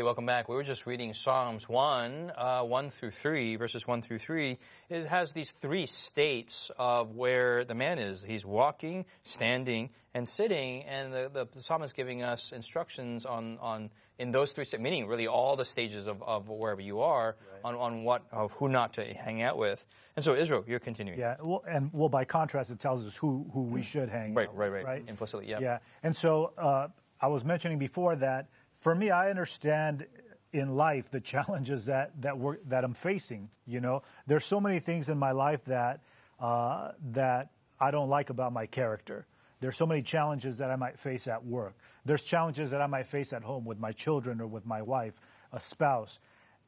Hey, 0.00 0.04
welcome 0.04 0.24
back. 0.24 0.48
We 0.48 0.54
were 0.54 0.62
just 0.62 0.86
reading 0.86 1.12
Psalms 1.12 1.68
1, 1.68 2.32
uh, 2.34 2.62
1 2.62 2.88
through 2.88 3.10
3, 3.10 3.56
verses 3.56 3.86
1 3.86 4.00
through 4.00 4.16
3. 4.16 4.56
It 4.88 5.06
has 5.08 5.32
these 5.32 5.50
three 5.50 5.84
states 5.84 6.70
of 6.78 7.16
where 7.16 7.66
the 7.66 7.74
man 7.74 7.98
is. 7.98 8.22
He's 8.22 8.46
walking, 8.46 9.04
standing, 9.24 9.90
and 10.14 10.26
sitting, 10.26 10.84
and 10.84 11.12
the, 11.12 11.30
the, 11.30 11.46
the 11.52 11.60
psalm 11.62 11.82
is 11.82 11.92
giving 11.92 12.22
us 12.22 12.50
instructions 12.52 13.26
on, 13.26 13.58
on 13.60 13.90
in 14.18 14.30
those 14.30 14.52
three 14.52 14.64
states, 14.64 14.82
meaning 14.82 15.06
really 15.06 15.26
all 15.26 15.54
the 15.54 15.66
stages 15.66 16.06
of, 16.06 16.22
of 16.22 16.48
wherever 16.48 16.80
you 16.80 17.02
are, 17.02 17.36
on, 17.62 17.74
on 17.74 18.02
what 18.02 18.22
of 18.32 18.52
who 18.52 18.70
not 18.70 18.94
to 18.94 19.04
hang 19.04 19.42
out 19.42 19.58
with. 19.58 19.84
And 20.16 20.24
so, 20.24 20.34
Israel, 20.34 20.64
you're 20.66 20.78
continuing. 20.78 21.18
Yeah, 21.18 21.36
well, 21.42 21.62
and 21.68 21.90
well, 21.92 22.08
by 22.08 22.24
contrast, 22.24 22.70
it 22.70 22.80
tells 22.80 23.04
us 23.04 23.14
who, 23.16 23.44
who 23.52 23.64
we 23.64 23.82
should 23.82 24.08
hang 24.08 24.32
Right, 24.32 24.48
out 24.48 24.56
right, 24.56 24.72
with, 24.72 24.84
right. 24.84 25.04
Implicitly, 25.06 25.50
yeah. 25.50 25.58
Yeah, 25.60 25.78
and 26.02 26.16
so 26.16 26.54
uh, 26.56 26.88
I 27.20 27.26
was 27.26 27.44
mentioning 27.44 27.78
before 27.78 28.16
that 28.16 28.48
for 28.80 28.94
me, 28.94 29.10
I 29.10 29.30
understand 29.30 30.06
in 30.52 30.76
life 30.76 31.10
the 31.10 31.20
challenges 31.20 31.86
that 31.86 32.20
that 32.22 32.38
we're, 32.38 32.58
that 32.68 32.84
I'm 32.84 32.94
facing. 32.94 33.50
You 33.66 33.80
know, 33.80 34.02
there's 34.26 34.44
so 34.44 34.60
many 34.60 34.80
things 34.80 35.08
in 35.08 35.18
my 35.18 35.32
life 35.32 35.64
that 35.66 36.00
uh, 36.40 36.92
that 37.12 37.50
I 37.78 37.90
don't 37.90 38.08
like 38.08 38.30
about 38.30 38.52
my 38.52 38.66
character. 38.66 39.26
There's 39.60 39.76
so 39.76 39.86
many 39.86 40.02
challenges 40.02 40.56
that 40.56 40.70
I 40.70 40.76
might 40.76 40.98
face 40.98 41.28
at 41.28 41.44
work. 41.44 41.74
There's 42.06 42.22
challenges 42.22 42.70
that 42.70 42.80
I 42.80 42.86
might 42.86 43.06
face 43.06 43.32
at 43.32 43.42
home 43.42 43.66
with 43.66 43.78
my 43.78 43.92
children 43.92 44.40
or 44.40 44.46
with 44.46 44.64
my 44.64 44.80
wife, 44.80 45.12
a 45.52 45.60
spouse, 45.60 46.18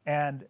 and 0.04 0.45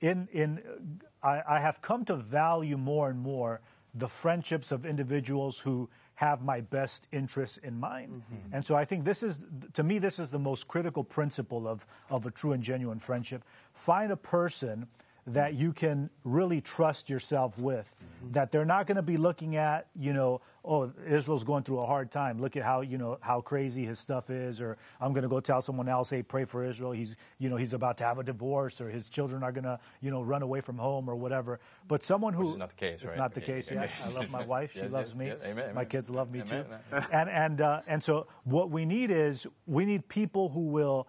in 0.00 0.28
in 0.32 1.00
I, 1.22 1.40
I 1.48 1.60
have 1.60 1.80
come 1.80 2.04
to 2.06 2.16
value 2.16 2.76
more 2.76 3.08
and 3.08 3.18
more 3.18 3.60
the 3.94 4.08
friendships 4.08 4.72
of 4.72 4.86
individuals 4.86 5.58
who 5.58 5.88
have 6.22 6.40
my 6.40 6.60
best 6.60 7.08
interests 7.10 7.58
in 7.64 7.80
mind. 7.80 8.12
Mm-hmm. 8.12 8.54
And 8.54 8.64
so 8.64 8.76
I 8.76 8.84
think 8.84 9.04
this 9.04 9.24
is, 9.24 9.44
to 9.72 9.82
me, 9.82 9.98
this 9.98 10.20
is 10.20 10.30
the 10.30 10.38
most 10.38 10.68
critical 10.68 11.02
principle 11.02 11.66
of, 11.66 11.84
of 12.10 12.26
a 12.26 12.30
true 12.30 12.52
and 12.52 12.62
genuine 12.62 13.00
friendship. 13.00 13.42
Find 13.72 14.12
a 14.12 14.16
person 14.16 14.86
that 15.26 15.54
you 15.54 15.72
can 15.72 16.10
really 16.24 16.60
trust 16.60 17.08
yourself 17.08 17.56
with. 17.56 17.94
Mm-hmm. 17.94 18.32
That 18.32 18.50
they're 18.50 18.64
not 18.64 18.86
going 18.86 18.96
to 18.96 19.02
be 19.02 19.16
looking 19.16 19.56
at, 19.56 19.86
you 19.94 20.12
know, 20.12 20.40
oh, 20.64 20.92
Israel's 21.06 21.44
going 21.44 21.62
through 21.62 21.78
a 21.78 21.86
hard 21.86 22.10
time. 22.10 22.40
Look 22.40 22.56
at 22.56 22.64
how, 22.64 22.80
you 22.80 22.98
know, 22.98 23.18
how 23.20 23.40
crazy 23.40 23.84
his 23.84 24.00
stuff 24.00 24.30
is. 24.30 24.60
Or 24.60 24.76
I'm 25.00 25.12
going 25.12 25.22
to 25.22 25.28
go 25.28 25.38
tell 25.38 25.62
someone 25.62 25.88
else, 25.88 26.10
hey, 26.10 26.22
pray 26.22 26.44
for 26.44 26.64
Israel. 26.64 26.90
He's, 26.90 27.14
you 27.38 27.48
know, 27.48 27.56
he's 27.56 27.72
about 27.72 27.98
to 27.98 28.04
have 28.04 28.18
a 28.18 28.24
divorce 28.24 28.80
or 28.80 28.90
his 28.90 29.08
children 29.08 29.44
are 29.44 29.52
going 29.52 29.64
to, 29.64 29.78
you 30.00 30.10
know, 30.10 30.22
run 30.22 30.42
away 30.42 30.60
from 30.60 30.76
home 30.76 31.08
or 31.08 31.14
whatever. 31.14 31.60
But 31.86 32.02
someone 32.02 32.32
who. 32.34 32.42
Which 32.42 32.52
is 32.52 32.58
not 32.58 32.70
the 32.70 32.76
case, 32.76 33.02
It's 33.02 33.04
right? 33.04 33.18
not 33.18 33.32
the 33.32 33.40
case 33.40 33.70
yet. 33.70 33.90
I 34.04 34.08
love 34.08 34.28
my 34.28 34.44
wife. 34.46 34.72
She 34.72 34.80
yes, 34.80 34.90
loves 34.90 35.10
yes, 35.10 35.18
me. 35.18 35.26
Yes, 35.26 35.38
amen, 35.44 35.56
my 35.56 35.70
amen. 35.70 35.86
kids 35.86 36.10
love 36.10 36.32
me 36.32 36.40
amen, 36.40 36.64
too. 36.64 36.96
and, 37.12 37.30
and, 37.30 37.60
uh, 37.60 37.80
and 37.86 38.02
so 38.02 38.26
what 38.42 38.70
we 38.70 38.84
need 38.84 39.12
is 39.12 39.46
we 39.66 39.84
need 39.84 40.08
people 40.08 40.48
who 40.48 40.66
will, 40.66 41.06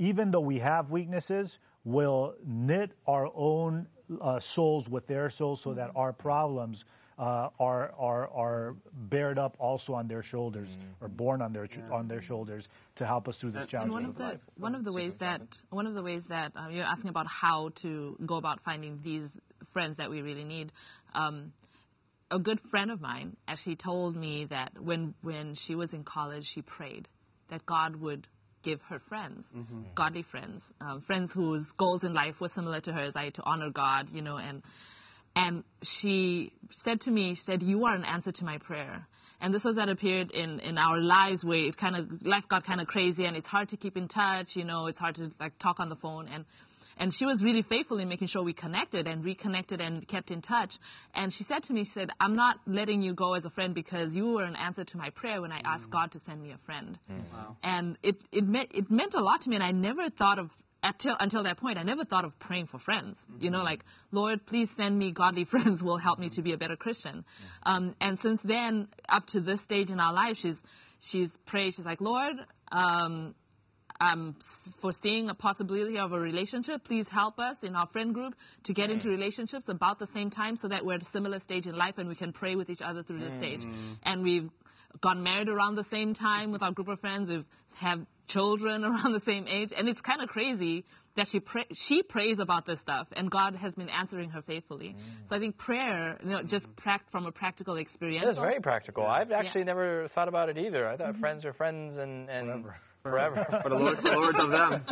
even 0.00 0.32
though 0.32 0.40
we 0.40 0.58
have 0.58 0.90
weaknesses, 0.90 1.58
will 1.88 2.34
knit 2.44 2.92
our 3.06 3.30
own 3.34 3.86
uh, 4.20 4.38
souls 4.38 4.88
with 4.88 5.06
their 5.06 5.30
souls 5.30 5.60
so 5.62 5.72
that 5.72 5.90
our 5.96 6.12
problems 6.12 6.84
uh, 7.18 7.48
are, 7.58 7.92
are, 7.98 8.28
are 8.28 8.76
bared 8.92 9.38
up 9.38 9.56
also 9.58 9.94
on 9.94 10.06
their 10.06 10.22
shoulders 10.22 10.68
or 11.00 11.08
borne 11.08 11.42
on 11.42 11.52
their, 11.52 11.66
on 11.90 12.06
their 12.06 12.20
shoulders 12.20 12.68
to 12.94 13.06
help 13.06 13.26
us 13.26 13.38
through 13.38 13.52
this 13.52 13.62
And 13.62 13.70
challenge 13.70 13.92
one 13.92 14.04
of 14.04 14.10
of 14.10 14.16
the 14.16 14.22
life. 14.24 14.40
one 14.56 14.74
of 14.74 14.84
the 14.84 14.92
ways 14.92 15.16
that 15.16 15.40
one 15.70 15.86
of 15.86 15.94
the 15.94 16.02
ways 16.02 16.26
that 16.26 16.52
uh, 16.54 16.68
you're 16.68 16.84
asking 16.84 17.08
about 17.08 17.26
how 17.26 17.70
to 17.76 18.16
go 18.24 18.36
about 18.36 18.60
finding 18.60 19.00
these 19.02 19.38
friends 19.72 19.96
that 19.96 20.10
we 20.10 20.20
really 20.20 20.44
need. 20.44 20.70
Um, 21.14 21.52
a 22.30 22.38
good 22.38 22.60
friend 22.60 22.90
of 22.90 23.00
mine 23.00 23.36
actually 23.48 23.76
told 23.76 24.14
me 24.14 24.44
that 24.44 24.72
when 24.78 25.14
when 25.22 25.54
she 25.54 25.74
was 25.74 25.94
in 25.94 26.04
college, 26.04 26.44
she 26.46 26.60
prayed 26.60 27.08
that 27.48 27.64
God 27.64 27.96
would 27.96 28.28
give 28.68 28.80
her 28.82 28.98
friends, 28.98 29.48
godly 29.94 30.22
friends, 30.22 30.72
um, 30.80 31.00
friends 31.00 31.32
whose 31.32 31.72
goals 31.72 32.04
in 32.04 32.12
life 32.12 32.40
were 32.40 32.48
similar 32.48 32.80
to 32.80 32.92
hers, 32.92 33.14
I 33.16 33.24
had 33.24 33.34
to 33.34 33.42
honor 33.44 33.70
God, 33.70 34.10
you 34.10 34.22
know, 34.22 34.36
and 34.36 34.62
and 35.36 35.62
she 35.82 36.52
said 36.70 37.00
to 37.02 37.10
me, 37.10 37.34
she 37.34 37.42
said, 37.42 37.62
"You 37.62 37.84
are 37.86 37.94
an 37.94 38.04
answer 38.04 38.32
to 38.32 38.44
my 38.44 38.58
prayer." 38.58 39.06
And 39.40 39.54
this 39.54 39.64
was 39.64 39.78
at 39.78 39.88
a 39.88 39.94
period 39.94 40.32
in, 40.32 40.58
in 40.58 40.78
our 40.78 41.00
lives 41.00 41.44
where 41.44 41.60
it 41.68 41.76
kind 41.76 41.94
of 41.94 42.26
life 42.26 42.48
got 42.48 42.64
kind 42.64 42.80
of 42.80 42.88
crazy, 42.88 43.24
and 43.24 43.36
it's 43.36 43.46
hard 43.46 43.68
to 43.68 43.76
keep 43.76 43.96
in 43.96 44.08
touch. 44.08 44.56
You 44.56 44.64
know, 44.64 44.86
it's 44.86 44.98
hard 44.98 45.14
to 45.16 45.30
like 45.38 45.56
talk 45.58 45.78
on 45.78 45.88
the 45.88 45.96
phone, 45.96 46.26
and 46.28 46.44
and 46.98 47.12
she 47.14 47.24
was 47.24 47.42
really 47.42 47.62
faithful 47.62 47.98
in 47.98 48.08
making 48.08 48.28
sure 48.28 48.42
we 48.42 48.52
connected 48.52 49.06
and 49.06 49.24
reconnected 49.24 49.80
and 49.80 50.06
kept 50.06 50.30
in 50.30 50.42
touch. 50.42 50.78
And 51.14 51.32
she 51.32 51.44
said 51.44 51.62
to 51.64 51.72
me, 51.72 51.84
she 51.84 51.92
said, 51.92 52.10
"I'm 52.20 52.34
not 52.34 52.60
letting 52.66 53.02
you 53.02 53.14
go 53.14 53.34
as 53.34 53.44
a 53.44 53.50
friend 53.50 53.74
because 53.74 54.16
you 54.16 54.28
were 54.28 54.44
an 54.44 54.56
answer 54.56 54.84
to 54.84 54.96
my 54.96 55.10
prayer 55.10 55.40
when 55.40 55.52
I 55.52 55.60
asked 55.64 55.90
God 55.90 56.12
to 56.12 56.18
send 56.18 56.42
me 56.42 56.52
a 56.52 56.58
friend." 56.58 56.98
And 57.62 57.98
it 58.02 58.22
it 58.32 58.46
meant 58.46 58.70
it 58.74 58.90
meant 58.90 59.14
a 59.14 59.20
lot 59.20 59.42
to 59.42 59.50
me, 59.50 59.56
and 59.56 59.64
I 59.64 59.72
never 59.72 60.10
thought 60.10 60.38
of 60.38 60.50
until 60.82 61.16
until 61.18 61.42
that 61.42 61.58
point, 61.58 61.78
I 61.78 61.82
never 61.82 62.04
thought 62.04 62.24
of 62.24 62.38
praying 62.38 62.66
for 62.66 62.78
friends. 62.78 63.26
You 63.40 63.50
know, 63.50 63.62
like 63.62 63.84
Lord, 64.12 64.46
please 64.46 64.70
send 64.76 64.98
me 64.98 65.10
godly 65.10 65.44
friends 65.52 65.82
will 65.82 65.98
help 65.98 66.18
me 66.18 66.28
to 66.30 66.42
be 66.42 66.52
a 66.52 66.58
better 66.58 66.76
Christian. 66.76 67.24
Um, 67.64 67.94
and 68.00 68.18
since 68.18 68.42
then, 68.42 68.88
up 69.08 69.26
to 69.28 69.40
this 69.40 69.60
stage 69.60 69.90
in 69.90 70.00
our 70.00 70.12
life, 70.12 70.36
she's 70.38 70.62
she's 71.00 71.36
prayed. 71.46 71.74
She's 71.74 71.84
like, 71.84 72.00
Lord, 72.00 72.36
um, 72.72 73.34
Um, 74.00 74.08
I'm 74.08 74.36
foreseeing 74.80 75.28
a 75.28 75.34
possibility 75.34 75.98
of 75.98 76.12
a 76.12 76.18
relationship. 76.18 76.84
Please 76.84 77.08
help 77.08 77.38
us 77.38 77.62
in 77.62 77.74
our 77.74 77.86
friend 77.86 78.14
group 78.14 78.34
to 78.64 78.72
get 78.72 78.90
into 78.90 79.08
relationships 79.08 79.68
about 79.68 79.98
the 79.98 80.06
same 80.06 80.30
time, 80.30 80.56
so 80.56 80.68
that 80.68 80.84
we're 80.84 80.94
at 80.94 81.02
a 81.02 81.06
similar 81.06 81.38
stage 81.40 81.66
in 81.66 81.76
life 81.76 81.98
and 81.98 82.08
we 82.08 82.14
can 82.14 82.32
pray 82.32 82.54
with 82.54 82.70
each 82.70 82.82
other 82.82 83.02
through 83.02 83.20
this 83.20 83.34
stage. 83.34 83.62
Mm. 83.64 83.96
And 84.04 84.22
we've 84.22 84.50
gotten 85.00 85.22
married 85.22 85.48
around 85.48 85.74
the 85.74 85.84
same 85.84 86.14
time 86.14 86.52
with 86.52 86.62
our 86.62 86.72
group 86.72 86.88
of 86.88 87.00
friends. 87.00 87.28
We've 87.28 87.44
have 87.78 88.04
children 88.26 88.84
around 88.84 89.12
the 89.12 89.20
same 89.20 89.46
age, 89.48 89.72
and 89.76 89.88
it's 89.88 90.00
kind 90.00 90.20
of 90.20 90.28
crazy 90.28 90.84
that 91.16 91.28
she 91.28 91.40
pray, 91.40 91.64
she 91.74 92.02
prays 92.02 92.38
about 92.38 92.66
this 92.66 92.78
stuff, 92.78 93.08
and 93.16 93.30
God 93.30 93.56
has 93.56 93.74
been 93.74 93.88
answering 93.88 94.30
her 94.30 94.42
faithfully. 94.42 94.96
Mm. 94.96 95.28
So 95.28 95.36
I 95.36 95.38
think 95.38 95.56
prayer, 95.56 96.18
you 96.22 96.30
know, 96.30 96.42
just 96.42 96.68
mm. 96.68 96.76
prac- 96.76 97.10
from 97.10 97.26
a 97.26 97.32
practical 97.32 97.76
experience. 97.76 98.24
That 98.24 98.30
is 98.30 98.38
very 98.38 98.60
practical. 98.60 99.06
I've 99.06 99.32
actually 99.32 99.64
never 99.64 100.06
thought 100.08 100.28
about 100.28 100.48
it 100.48 100.58
either. 100.58 100.88
I 100.88 100.96
thought 100.96 101.08
Mm-hmm. 101.08 101.20
friends 101.20 101.44
are 101.46 101.52
friends 101.52 101.98
and, 101.98 102.28
and 102.28 102.66
forever. 103.10 103.46
For 103.62 103.68
the 103.68 103.74
Lord, 103.76 103.96
for 103.98 104.10
the 104.10 104.16
Lord 104.16 104.36
of 104.36 104.50
them. 104.50 104.84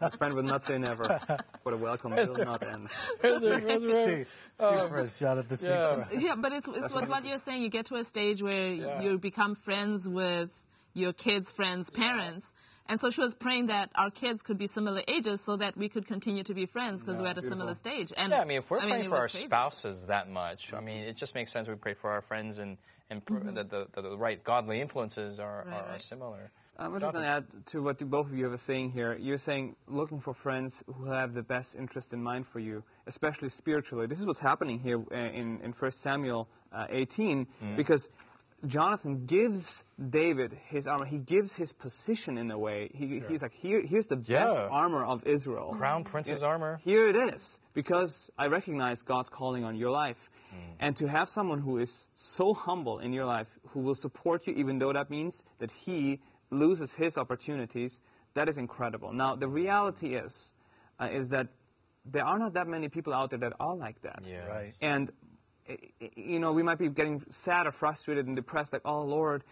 A 0.00 0.16
friend 0.16 0.34
would 0.34 0.44
not 0.44 0.62
say 0.62 0.78
never. 0.78 1.20
For 1.62 1.72
the 1.72 1.76
welcome 1.76 2.14
will 2.14 2.34
not 2.36 2.62
end. 2.66 2.90
Friends 3.20 3.44
are- 3.44 3.60
friends 3.60 3.84
are 3.84 3.88
forever. 3.88 4.24
See, 4.24 4.24
see 4.24 4.64
oh. 4.64 4.88
for 4.88 5.00
us, 5.00 5.62
yeah. 5.62 6.04
yeah, 6.12 6.34
but 6.36 6.52
it's, 6.52 6.68
it's 6.68 6.92
what, 6.92 7.08
what 7.08 7.24
you're 7.24 7.38
saying. 7.38 7.62
You 7.62 7.68
get 7.70 7.86
to 7.86 7.96
a 7.96 8.04
stage 8.04 8.42
where 8.42 8.72
Yeah. 8.72 9.02
you 9.02 9.18
become 9.18 9.54
friends 9.54 10.08
with 10.08 10.50
your 10.94 11.12
kids' 11.12 11.50
friends' 11.50 11.90
parents. 11.90 12.52
And 12.90 12.98
so 12.98 13.10
she 13.10 13.20
was 13.20 13.34
praying 13.34 13.66
that 13.66 13.90
our 13.94 14.10
kids 14.10 14.40
could 14.40 14.56
be 14.56 14.66
similar 14.66 15.02
ages 15.06 15.42
so 15.42 15.56
that 15.56 15.76
we 15.76 15.90
could 15.90 16.06
continue 16.06 16.42
to 16.44 16.54
be 16.54 16.64
friends 16.64 17.04
because 17.04 17.20
we're 17.20 17.28
at 17.28 17.36
a 17.36 17.42
similar 17.42 17.74
stage. 17.74 18.12
And 18.16 18.32
Yeah, 18.32 18.40
I 18.40 18.44
mean, 18.46 18.58
if 18.58 18.70
we're 18.70 18.78
I 18.78 18.82
mean, 18.82 18.90
praying 18.90 19.04
it 19.04 19.08
for 19.10 19.16
our 19.16 19.28
crazy. 19.28 19.44
spouses 19.46 20.06
that 20.06 20.30
much, 20.30 20.72
I 20.72 20.80
mean, 20.80 21.02
it 21.02 21.14
just 21.16 21.34
makes 21.34 21.52
sense 21.52 21.68
we 21.68 21.74
pray 21.74 21.92
for 21.92 22.10
our 22.10 22.22
friends 22.22 22.58
and, 22.58 22.78
and 23.10 23.22
pr- 23.22 23.34
mm-hmm. 23.34 23.54
that 23.56 23.68
the, 23.68 23.88
the, 23.92 24.00
the 24.00 24.16
right 24.16 24.42
godly 24.42 24.80
influences 24.80 25.38
are, 25.38 25.64
Right, 25.66 25.74
are, 25.76 25.82
are 25.82 25.92
right. 25.92 26.02
similar. 26.02 26.50
I'm 26.80 26.92
just 26.92 27.12
going 27.12 27.24
to 27.24 27.28
add 27.28 27.44
to 27.66 27.82
what 27.82 28.00
you, 28.00 28.06
both 28.06 28.26
of 28.26 28.38
you 28.38 28.52
are 28.52 28.56
saying 28.56 28.92
here. 28.92 29.16
You're 29.20 29.36
saying 29.38 29.74
looking 29.88 30.20
for 30.20 30.32
friends 30.32 30.84
who 30.86 31.10
have 31.10 31.34
the 31.34 31.42
best 31.42 31.74
interest 31.74 32.12
in 32.12 32.22
mind 32.22 32.46
for 32.46 32.60
you, 32.60 32.84
especially 33.08 33.48
spiritually. 33.48 34.06
This 34.06 34.20
is 34.20 34.26
what's 34.26 34.38
happening 34.38 34.78
here 34.78 35.02
uh, 35.10 35.16
in, 35.16 35.60
in 35.64 35.72
1 35.72 35.90
Samuel 35.90 36.48
uh, 36.72 36.86
18, 36.88 37.48
because 37.76 38.08
Jonathan 38.64 39.26
gives 39.26 39.82
David 40.10 40.56
his 40.68 40.86
armor. 40.86 41.04
He 41.04 41.18
gives 41.18 41.56
his 41.56 41.72
position 41.72 42.38
in 42.38 42.48
a 42.52 42.58
way. 42.58 42.90
He, 42.94 43.22
He's 43.28 43.42
like, 43.42 43.54
Here, 43.54 43.82
here's 43.84 44.06
the 44.06 44.16
best 44.16 44.56
armor 44.70 45.04
of 45.04 45.26
Israel. 45.26 45.74
Crown 45.76 46.04
Prince's 46.04 46.42
Yeah. 46.42 46.48
armor. 46.48 46.80
Here 46.84 47.08
it 47.08 47.16
is, 47.16 47.58
because 47.74 48.30
I 48.38 48.46
recognize 48.46 49.02
God's 49.02 49.30
calling 49.30 49.64
on 49.64 49.74
your 49.74 49.90
life. 49.90 50.30
And 50.80 50.94
to 50.96 51.08
have 51.08 51.28
someone 51.28 51.58
who 51.58 51.78
is 51.78 52.06
so 52.14 52.54
humble 52.54 53.00
in 53.00 53.12
your 53.12 53.24
life, 53.24 53.58
who 53.70 53.80
will 53.80 53.96
support 53.96 54.46
you, 54.46 54.54
even 54.54 54.78
though 54.78 54.92
that 54.92 55.10
means 55.10 55.42
that 55.58 55.72
he 55.72 56.20
loses 56.50 56.92
his 56.94 57.16
opportunities, 57.18 58.00
that 58.34 58.48
is 58.48 58.58
incredible. 58.58 59.12
Now, 59.12 59.36
the 59.36 59.48
reality 59.48 60.14
is, 60.14 60.52
uh, 61.00 61.08
is 61.10 61.28
that 61.30 61.48
there 62.04 62.24
are 62.24 62.38
not 62.38 62.54
that 62.54 62.66
many 62.66 62.88
people 62.88 63.12
out 63.12 63.30
there 63.30 63.38
that 63.40 63.52
are 63.60 63.76
like 63.76 64.00
that. 64.02 64.22
Yeah. 64.26 64.46
Right. 64.46 64.74
And, 64.80 65.10
i- 65.68 65.78
i- 66.00 66.10
you 66.16 66.40
know, 66.40 66.52
we 66.52 66.62
might 66.62 66.78
be 66.78 66.88
getting 66.88 67.22
sad 67.30 67.66
or 67.66 67.72
frustrated 67.72 68.26
and 68.26 68.36
depressed, 68.36 68.72
like, 68.72 68.82
oh, 68.84 69.02
Lord, 69.02 69.44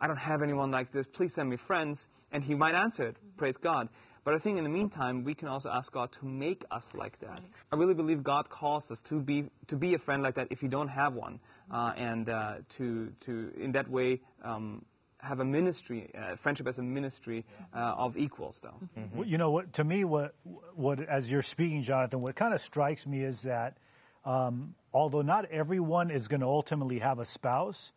I 0.00 0.06
don't 0.06 0.18
have 0.18 0.42
anyone 0.42 0.70
like 0.70 0.90
this. 0.92 1.06
Please 1.06 1.34
send 1.34 1.48
me 1.50 1.56
friends. 1.56 2.08
And 2.30 2.42
He 2.44 2.54
might 2.54 2.74
answer 2.74 3.06
it. 3.06 3.16
Praise 3.36 3.56
God. 3.56 3.88
But 4.24 4.34
I 4.34 4.38
think 4.38 4.56
in 4.58 4.64
the 4.64 4.70
meantime, 4.70 5.22
we 5.22 5.34
can 5.34 5.48
also 5.48 5.68
ask 5.70 5.92
God 5.92 6.10
to 6.12 6.24
make 6.26 6.64
us 6.70 6.94
like 6.94 7.18
that. 7.18 7.42
I 7.70 7.76
really 7.76 7.94
believe 7.94 8.22
God 8.24 8.48
calls 8.48 8.90
us 8.90 9.00
to 9.02 9.20
be, 9.20 9.50
to 9.68 9.76
be 9.76 9.94
a 9.94 9.98
friend 9.98 10.22
like 10.22 10.34
that 10.36 10.48
if 10.50 10.62
you 10.62 10.68
don't 10.68 10.88
have 10.88 11.14
one. 11.14 11.40
Uh, 11.70 11.92
and 11.96 12.28
uh, 12.28 12.54
to, 12.70 13.12
to, 13.20 13.52
in 13.56 13.72
that 13.72 13.88
way, 13.88 14.20
um, 14.42 14.84
have 15.24 15.40
a 15.40 15.44
ministry, 15.44 16.10
uh, 16.16 16.36
friendship 16.36 16.66
as 16.68 16.78
a 16.78 16.82
ministry 16.82 17.44
uh, 17.74 17.78
of 17.96 18.16
equals, 18.16 18.60
though. 18.62 18.78
Well, 19.14 19.26
You 19.26 19.38
know 19.38 19.50
what? 19.50 19.72
To 19.74 19.84
me, 19.84 20.04
what 20.04 20.34
what 20.74 21.00
as 21.00 21.30
you're 21.30 21.42
speaking, 21.42 21.82
Jonathan, 21.82 22.20
what 22.20 22.36
kind 22.36 22.54
of 22.54 22.60
strikes 22.60 23.06
me 23.06 23.22
is 23.24 23.42
that 23.42 23.76
um, 24.24 24.74
although 24.92 25.22
not 25.22 25.46
everyone 25.50 26.10
is 26.10 26.28
going 26.28 26.40
to 26.40 26.46
ultimately 26.46 26.98
have 27.00 27.18
a 27.18 27.24
spouse, 27.24 27.92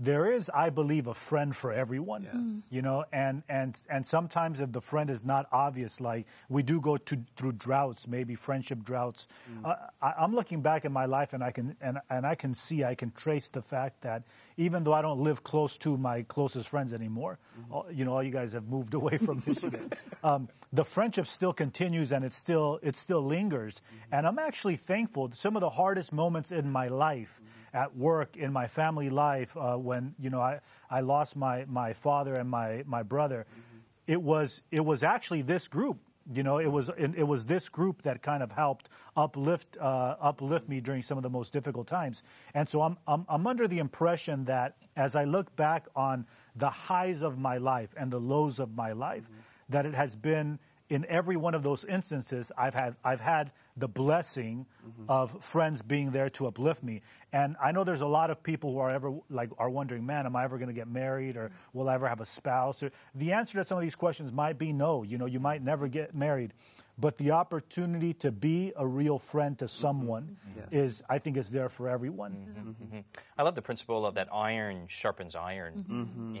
there 0.00 0.30
is, 0.30 0.50
I 0.52 0.70
believe, 0.70 1.06
a 1.06 1.14
friend 1.14 1.54
for 1.54 1.72
everyone. 1.72 2.22
Yes. 2.24 2.34
Mhm. 2.34 2.62
You 2.70 2.82
know, 2.82 3.04
and 3.12 3.42
and 3.48 3.76
and 3.88 4.06
sometimes 4.06 4.60
if 4.60 4.72
the 4.72 4.80
friend 4.80 5.10
is 5.10 5.24
not 5.24 5.46
obvious, 5.52 6.00
like 6.00 6.26
we 6.48 6.62
do 6.62 6.80
go 6.80 6.96
to 6.96 7.18
through 7.36 7.52
droughts, 7.52 8.06
maybe 8.06 8.34
friendship 8.34 8.82
droughts. 8.84 9.26
Uh, 9.64 9.74
I, 10.02 10.14
I'm 10.18 10.34
looking 10.34 10.60
back 10.62 10.84
in 10.84 10.92
my 10.92 11.06
life, 11.06 11.32
and 11.32 11.42
I 11.42 11.50
can 11.52 11.76
and 11.80 11.98
and 12.10 12.26
I 12.26 12.34
can 12.34 12.54
see, 12.54 12.84
I 12.84 12.94
can 12.94 13.10
trace 13.12 13.48
the 13.48 13.62
fact 13.62 14.02
that 14.02 14.22
even 14.56 14.84
though 14.84 14.92
I 14.94 15.02
don't 15.02 15.20
live 15.20 15.42
close 15.42 15.76
to 15.78 15.96
my 15.96 16.22
closest 16.22 16.68
friends 16.68 16.92
anymore, 16.92 17.38
all, 17.70 17.86
you 17.90 18.04
know, 18.04 18.14
all 18.14 18.22
you 18.22 18.30
guys 18.32 18.52
have 18.52 18.68
moved 18.68 18.94
away 18.94 19.18
from 19.18 19.42
Michigan. 19.46 19.92
um, 20.24 20.48
the 20.72 20.84
friendship 20.84 21.26
still 21.26 21.52
continues, 21.52 22.12
and 22.12 22.24
it 22.24 22.32
still 22.32 22.78
it 22.82 22.96
still 22.96 23.22
lingers. 23.22 23.80
And 24.12 24.26
I'm 24.26 24.38
actually 24.38 24.76
thankful. 24.76 25.30
Some 25.32 25.56
of 25.56 25.60
the 25.60 25.70
hardest 25.70 26.12
moments 26.12 26.52
in 26.52 26.70
my 26.70 26.88
life 26.88 27.40
at 27.76 27.94
work, 27.94 28.36
in 28.36 28.52
my 28.52 28.66
family 28.66 29.10
life, 29.10 29.54
uh, 29.54 29.76
when 29.76 30.14
you 30.18 30.30
know 30.30 30.40
I, 30.40 30.60
I 30.90 31.00
lost 31.02 31.36
my, 31.36 31.66
my 31.68 31.92
father 31.92 32.32
and 32.32 32.48
my, 32.48 32.82
my 32.86 33.02
brother, 33.02 33.44
it 34.06 34.20
was 34.20 34.62
it 34.70 34.84
was 34.84 35.04
actually 35.04 35.42
this 35.42 35.68
group. 35.68 35.98
You 36.34 36.42
know, 36.42 36.58
it 36.58 36.72
was 36.72 36.88
it, 36.88 37.12
it 37.16 37.22
was 37.22 37.44
this 37.44 37.68
group 37.68 38.02
that 38.02 38.22
kind 38.22 38.42
of 38.42 38.50
helped 38.50 38.88
uplift 39.14 39.76
uh, 39.78 40.16
uplift 40.20 40.68
me 40.68 40.80
during 40.80 41.02
some 41.02 41.18
of 41.18 41.22
the 41.22 41.30
most 41.30 41.52
difficult 41.52 41.86
times. 41.86 42.22
And 42.54 42.68
so 42.68 42.80
I'm, 42.82 42.96
I'm 43.06 43.26
I'm 43.28 43.46
under 43.46 43.68
the 43.68 43.78
impression 43.78 44.46
that 44.46 44.76
as 44.96 45.14
I 45.14 45.24
look 45.24 45.54
back 45.54 45.86
on 45.94 46.26
the 46.56 46.70
highs 46.70 47.22
of 47.22 47.38
my 47.38 47.58
life 47.58 47.90
and 47.96 48.10
the 48.10 48.18
lows 48.18 48.58
of 48.58 48.74
my 48.74 48.92
life, 48.92 49.28
that 49.68 49.86
it 49.86 49.94
has 49.94 50.16
been 50.16 50.58
in 50.88 51.04
every 51.06 51.36
one 51.36 51.54
of 51.54 51.62
those 51.62 51.84
instances 51.84 52.52
I've 52.56 52.74
had 52.74 52.96
I've 53.04 53.20
had 53.20 53.52
the 53.76 53.88
blessing 53.88 54.66
of 55.08 55.42
friends 55.42 55.82
being 55.82 56.10
there 56.10 56.30
to 56.30 56.46
uplift 56.46 56.82
me. 56.82 57.02
And 57.32 57.56
I 57.62 57.72
know 57.72 57.84
there's 57.84 58.00
a 58.00 58.06
lot 58.06 58.30
of 58.30 58.42
people 58.42 58.72
who 58.72 58.78
are 58.78 58.90
ever 58.90 59.14
like 59.28 59.50
are 59.58 59.68
wondering, 59.68 60.06
man, 60.06 60.26
am 60.26 60.36
I 60.36 60.44
ever 60.44 60.58
going 60.58 60.68
to 60.68 60.74
get 60.74 60.88
married 60.88 61.36
or 61.36 61.50
will 61.72 61.88
I 61.88 61.94
ever 61.94 62.08
have 62.08 62.20
a 62.20 62.24
spouse? 62.24 62.82
Or, 62.82 62.90
the 63.14 63.32
answer 63.32 63.58
to 63.58 63.66
some 63.66 63.76
of 63.76 63.82
these 63.82 63.96
questions 63.96 64.32
might 64.32 64.58
be 64.58 64.72
no. 64.72 65.02
You 65.02 65.18
know, 65.18 65.26
you 65.26 65.40
might 65.40 65.62
never 65.62 65.88
get 65.88 66.14
married. 66.14 66.52
But 66.98 67.18
the 67.18 67.32
opportunity 67.32 68.14
to 68.14 68.32
be 68.32 68.72
a 68.74 68.86
real 68.86 69.18
friend 69.18 69.58
to 69.58 69.66
mm-hmm. 69.66 69.80
someone 69.86 70.38
mm-hmm. 70.48 70.74
is, 70.74 71.02
I 71.10 71.18
think, 71.18 71.36
is 71.36 71.50
there 71.50 71.68
for 71.68 71.90
everyone. 71.90 72.76
Mm-hmm. 72.80 72.98
I 73.36 73.42
love 73.42 73.54
the 73.54 73.60
principle 73.62 74.06
of 74.06 74.14
that 74.14 74.28
iron 74.32 74.86
sharpens 74.88 75.36
iron. 75.36 75.84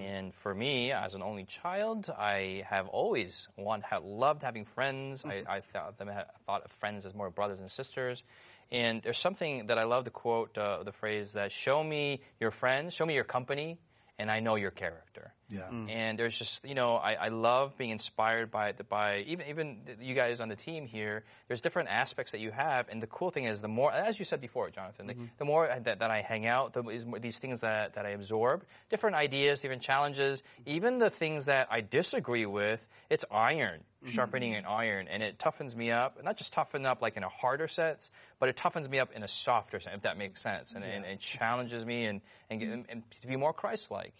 And 0.00 0.34
for 0.34 0.54
me, 0.54 0.92
as 0.92 1.14
an 1.14 1.22
only 1.22 1.44
child, 1.44 2.08
I 2.08 2.64
have 2.68 2.88
always 2.88 3.48
want, 3.56 3.84
have 3.84 4.04
loved 4.04 4.42
having 4.42 4.64
friends. 4.64 5.24
I, 5.26 5.42
I 5.46 5.60
thought 5.60 5.98
them 5.98 6.10
thought 6.46 6.64
of 6.64 6.70
friends 6.72 7.04
as 7.04 7.14
more 7.14 7.30
brothers 7.30 7.60
and 7.60 7.70
sisters. 7.70 8.24
And 8.72 9.02
there's 9.02 9.18
something 9.18 9.66
that 9.66 9.78
I 9.78 9.84
love 9.84 10.04
to 10.04 10.10
quote 10.10 10.56
uh, 10.56 10.82
the 10.82 10.92
phrase 10.92 11.34
that 11.34 11.52
"Show 11.52 11.84
me 11.84 12.22
your 12.40 12.50
friends, 12.50 12.94
show 12.94 13.06
me 13.06 13.14
your 13.14 13.24
company, 13.24 13.78
and 14.18 14.30
I 14.30 14.40
know 14.40 14.56
your 14.56 14.72
character." 14.72 15.34
Yeah. 15.48 15.60
Mm. 15.70 15.90
And 15.90 16.18
there's 16.18 16.38
just 16.38 16.64
you 16.64 16.74
know 16.74 16.96
I, 16.96 17.14
I 17.14 17.28
love 17.28 17.76
being 17.78 17.90
inspired 17.90 18.50
by 18.50 18.72
the, 18.72 18.84
by 18.84 19.24
even 19.28 19.46
even 19.48 19.78
you 20.00 20.14
guys 20.14 20.40
on 20.40 20.48
the 20.48 20.56
team 20.56 20.86
here. 20.86 21.24
There's 21.46 21.60
different 21.60 21.88
aspects 21.88 22.32
that 22.32 22.40
you 22.40 22.50
have, 22.50 22.88
and 22.88 23.02
the 23.02 23.06
cool 23.06 23.30
thing 23.30 23.44
is 23.44 23.60
the 23.60 23.68
more 23.68 23.92
as 23.92 24.18
you 24.18 24.24
said 24.24 24.40
before, 24.40 24.70
Jonathan, 24.70 25.06
the, 25.06 25.14
mm-hmm. 25.14 25.24
the 25.38 25.44
more 25.44 25.66
that, 25.66 26.00
that 26.00 26.10
I 26.10 26.22
hang 26.22 26.46
out, 26.46 26.72
the 26.72 26.82
is 26.88 27.06
more, 27.06 27.20
these 27.20 27.38
things 27.38 27.60
that 27.60 27.94
that 27.94 28.06
I 28.06 28.10
absorb, 28.10 28.64
different 28.90 29.16
ideas, 29.16 29.60
different 29.60 29.82
challenges, 29.82 30.42
even 30.64 30.98
the 30.98 31.10
things 31.10 31.46
that 31.46 31.68
I 31.70 31.80
disagree 31.80 32.46
with. 32.46 32.86
It's 33.08 33.24
iron 33.30 33.82
mm-hmm. 34.06 34.14
sharpening 34.14 34.54
an 34.54 34.64
iron, 34.64 35.08
and 35.08 35.22
it 35.22 35.38
toughens 35.38 35.74
me 35.74 35.90
up. 35.90 36.22
Not 36.22 36.36
just 36.36 36.52
toughen 36.52 36.86
up 36.86 37.02
like 37.02 37.16
in 37.16 37.22
a 37.22 37.28
harder 37.28 37.68
sense, 37.68 38.10
but 38.38 38.48
it 38.48 38.56
toughens 38.56 38.88
me 38.88 38.98
up 38.98 39.12
in 39.12 39.22
a 39.22 39.28
softer 39.28 39.80
sense, 39.80 39.96
if 39.96 40.02
that 40.02 40.18
makes 40.18 40.40
sense, 40.40 40.72
and, 40.72 40.84
and 40.84 41.04
it 41.04 41.20
challenges 41.20 41.84
me 41.84 42.06
and 42.06 42.20
and, 42.48 42.60
mm-hmm. 42.60 42.80
get, 42.82 42.86
and 42.90 43.02
to 43.22 43.26
be 43.26 43.36
more 43.36 43.52
Christ-like. 43.52 44.14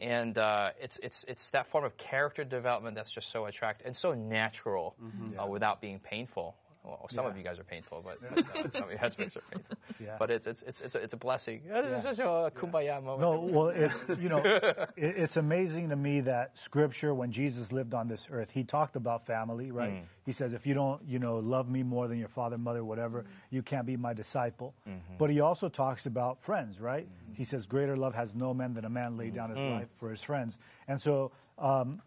And 0.00 0.36
uh, 0.36 0.69
it's 0.80 0.98
it's 1.02 1.24
it's 1.28 1.50
that 1.50 1.66
form 1.66 1.84
of 1.84 1.96
character 1.96 2.44
development 2.44 2.94
that's 2.96 3.10
just 3.10 3.30
so 3.30 3.46
attractive 3.46 3.86
and 3.86 3.96
so 3.96 4.14
natural, 4.14 4.94
uh, 5.40 5.46
without 5.46 5.80
being 5.80 5.98
painful. 5.98 6.54
Well, 6.84 7.06
some 7.10 7.26
of 7.26 7.36
you 7.36 7.42
guys 7.42 7.58
are 7.58 7.64
painful, 7.64 8.02
but 8.02 8.18
uh, 8.24 8.70
some 8.72 8.84
of 8.84 8.90
your 8.90 8.98
husbands 8.98 9.36
are 9.38 9.42
painful. 9.52 9.76
Yeah. 10.02 10.16
But 10.18 10.30
it's 10.30 10.46
it's 10.46 10.62
it's 10.62 10.80
it's 10.80 10.94
a, 10.94 10.98
it's 10.98 11.12
a 11.12 11.16
blessing. 11.18 11.60
This 11.68 11.98
is 11.98 12.04
just 12.04 12.20
a 12.20 12.50
kumbaya 12.54 13.02
moment. 13.02 13.20
No, 13.20 13.40
well, 13.40 13.68
it's 13.68 14.04
you 14.18 14.28
know, 14.30 14.38
it, 14.44 14.88
it's 14.96 15.36
amazing 15.36 15.90
to 15.90 15.96
me 15.96 16.22
that 16.22 16.58
Scripture, 16.58 17.12
when 17.14 17.32
Jesus 17.32 17.70
lived 17.70 17.92
on 17.92 18.08
this 18.08 18.28
earth, 18.30 18.50
he 18.50 18.64
talked 18.64 18.96
about 18.96 19.26
family, 19.26 19.70
right? 19.70 20.04
He 20.24 20.32
says, 20.32 20.52
if 20.52 20.66
you 20.66 20.74
don't, 20.74 21.02
you 21.06 21.18
know, 21.18 21.36
love 21.38 21.68
me 21.68 21.82
more 21.82 22.08
than 22.08 22.18
your 22.18 22.28
father, 22.28 22.56
mother, 22.56 22.84
whatever, 22.84 23.24
you 23.50 23.62
can't 23.62 23.86
be 23.86 23.96
my 23.96 24.14
disciple. 24.14 24.74
But 25.18 25.30
he 25.30 25.40
also 25.40 25.68
talks 25.68 26.06
about 26.06 26.42
friends, 26.42 26.80
right? 26.80 27.06
He 27.34 27.44
says, 27.44 27.66
greater 27.66 27.96
love 27.96 28.14
has 28.14 28.34
no 28.34 28.54
man 28.54 28.74
than 28.74 28.84
a 28.84 28.90
man 28.90 29.16
lay 29.16 29.30
down 29.30 29.50
his 29.50 29.58
life 29.58 29.88
for 29.98 30.10
his 30.10 30.22
friends. 30.22 30.56
And 30.88 31.00
so, 31.00 31.32
um, 31.58 32.00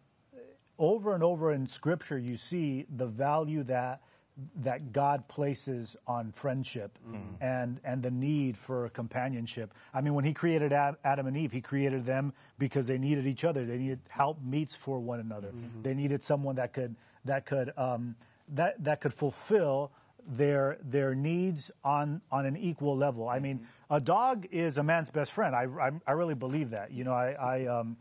over 0.80 1.14
and 1.14 1.24
over 1.24 1.52
in 1.52 1.68
Scripture, 1.68 2.18
you 2.18 2.36
see 2.36 2.86
the 2.90 3.06
value 3.06 3.64
that 3.64 4.02
that 4.58 4.92
God 4.92 5.28
places 5.28 5.96
on 6.08 6.32
friendship 6.32 6.98
and 7.40 7.80
and 7.84 8.02
the 8.02 8.10
need 8.12 8.58
for 8.58 8.90
companionship. 8.90 9.74
I 9.94 10.02
mean, 10.02 10.14
when 10.16 10.26
He 10.26 10.34
created 10.34 10.74
Adam 10.74 11.28
and 11.28 11.38
Eve, 11.38 11.52
He 11.52 11.62
created 11.62 12.06
them 12.06 12.34
because 12.58 12.88
they 12.88 12.98
needed 12.98 13.28
each 13.28 13.44
other. 13.44 13.66
They 13.66 13.78
needed 13.78 14.00
help 14.10 14.42
meets 14.44 14.76
for 14.76 15.00
one 15.00 15.20
another. 15.20 15.52
They 15.84 15.94
needed 15.94 16.24
someone 16.24 16.56
that 16.56 16.74
could 16.74 16.96
that 17.26 17.46
could 17.46 17.74
um, 17.78 18.16
that 18.56 18.84
that 18.84 19.02
could 19.02 19.14
fulfill 19.14 19.92
their 20.26 20.78
their 20.84 21.14
needs 21.14 21.70
on 21.84 22.22
on 22.32 22.46
an 22.46 22.58
equal 22.58 22.98
level. 22.98 23.30
I 23.30 23.40
mean, 23.40 23.68
a 23.90 24.00
dog 24.02 24.48
is 24.52 24.78
a 24.78 24.84
man's 24.84 25.12
best 25.12 25.32
friend. 25.32 25.56
I 25.56 25.68
I, 25.80 25.92
I 26.08 26.12
really 26.14 26.36
believe 26.36 26.72
that. 26.72 26.92
You 26.92 27.04
know, 27.04 27.14
I. 27.14 27.32
I 27.34 27.66
um, 27.68 27.98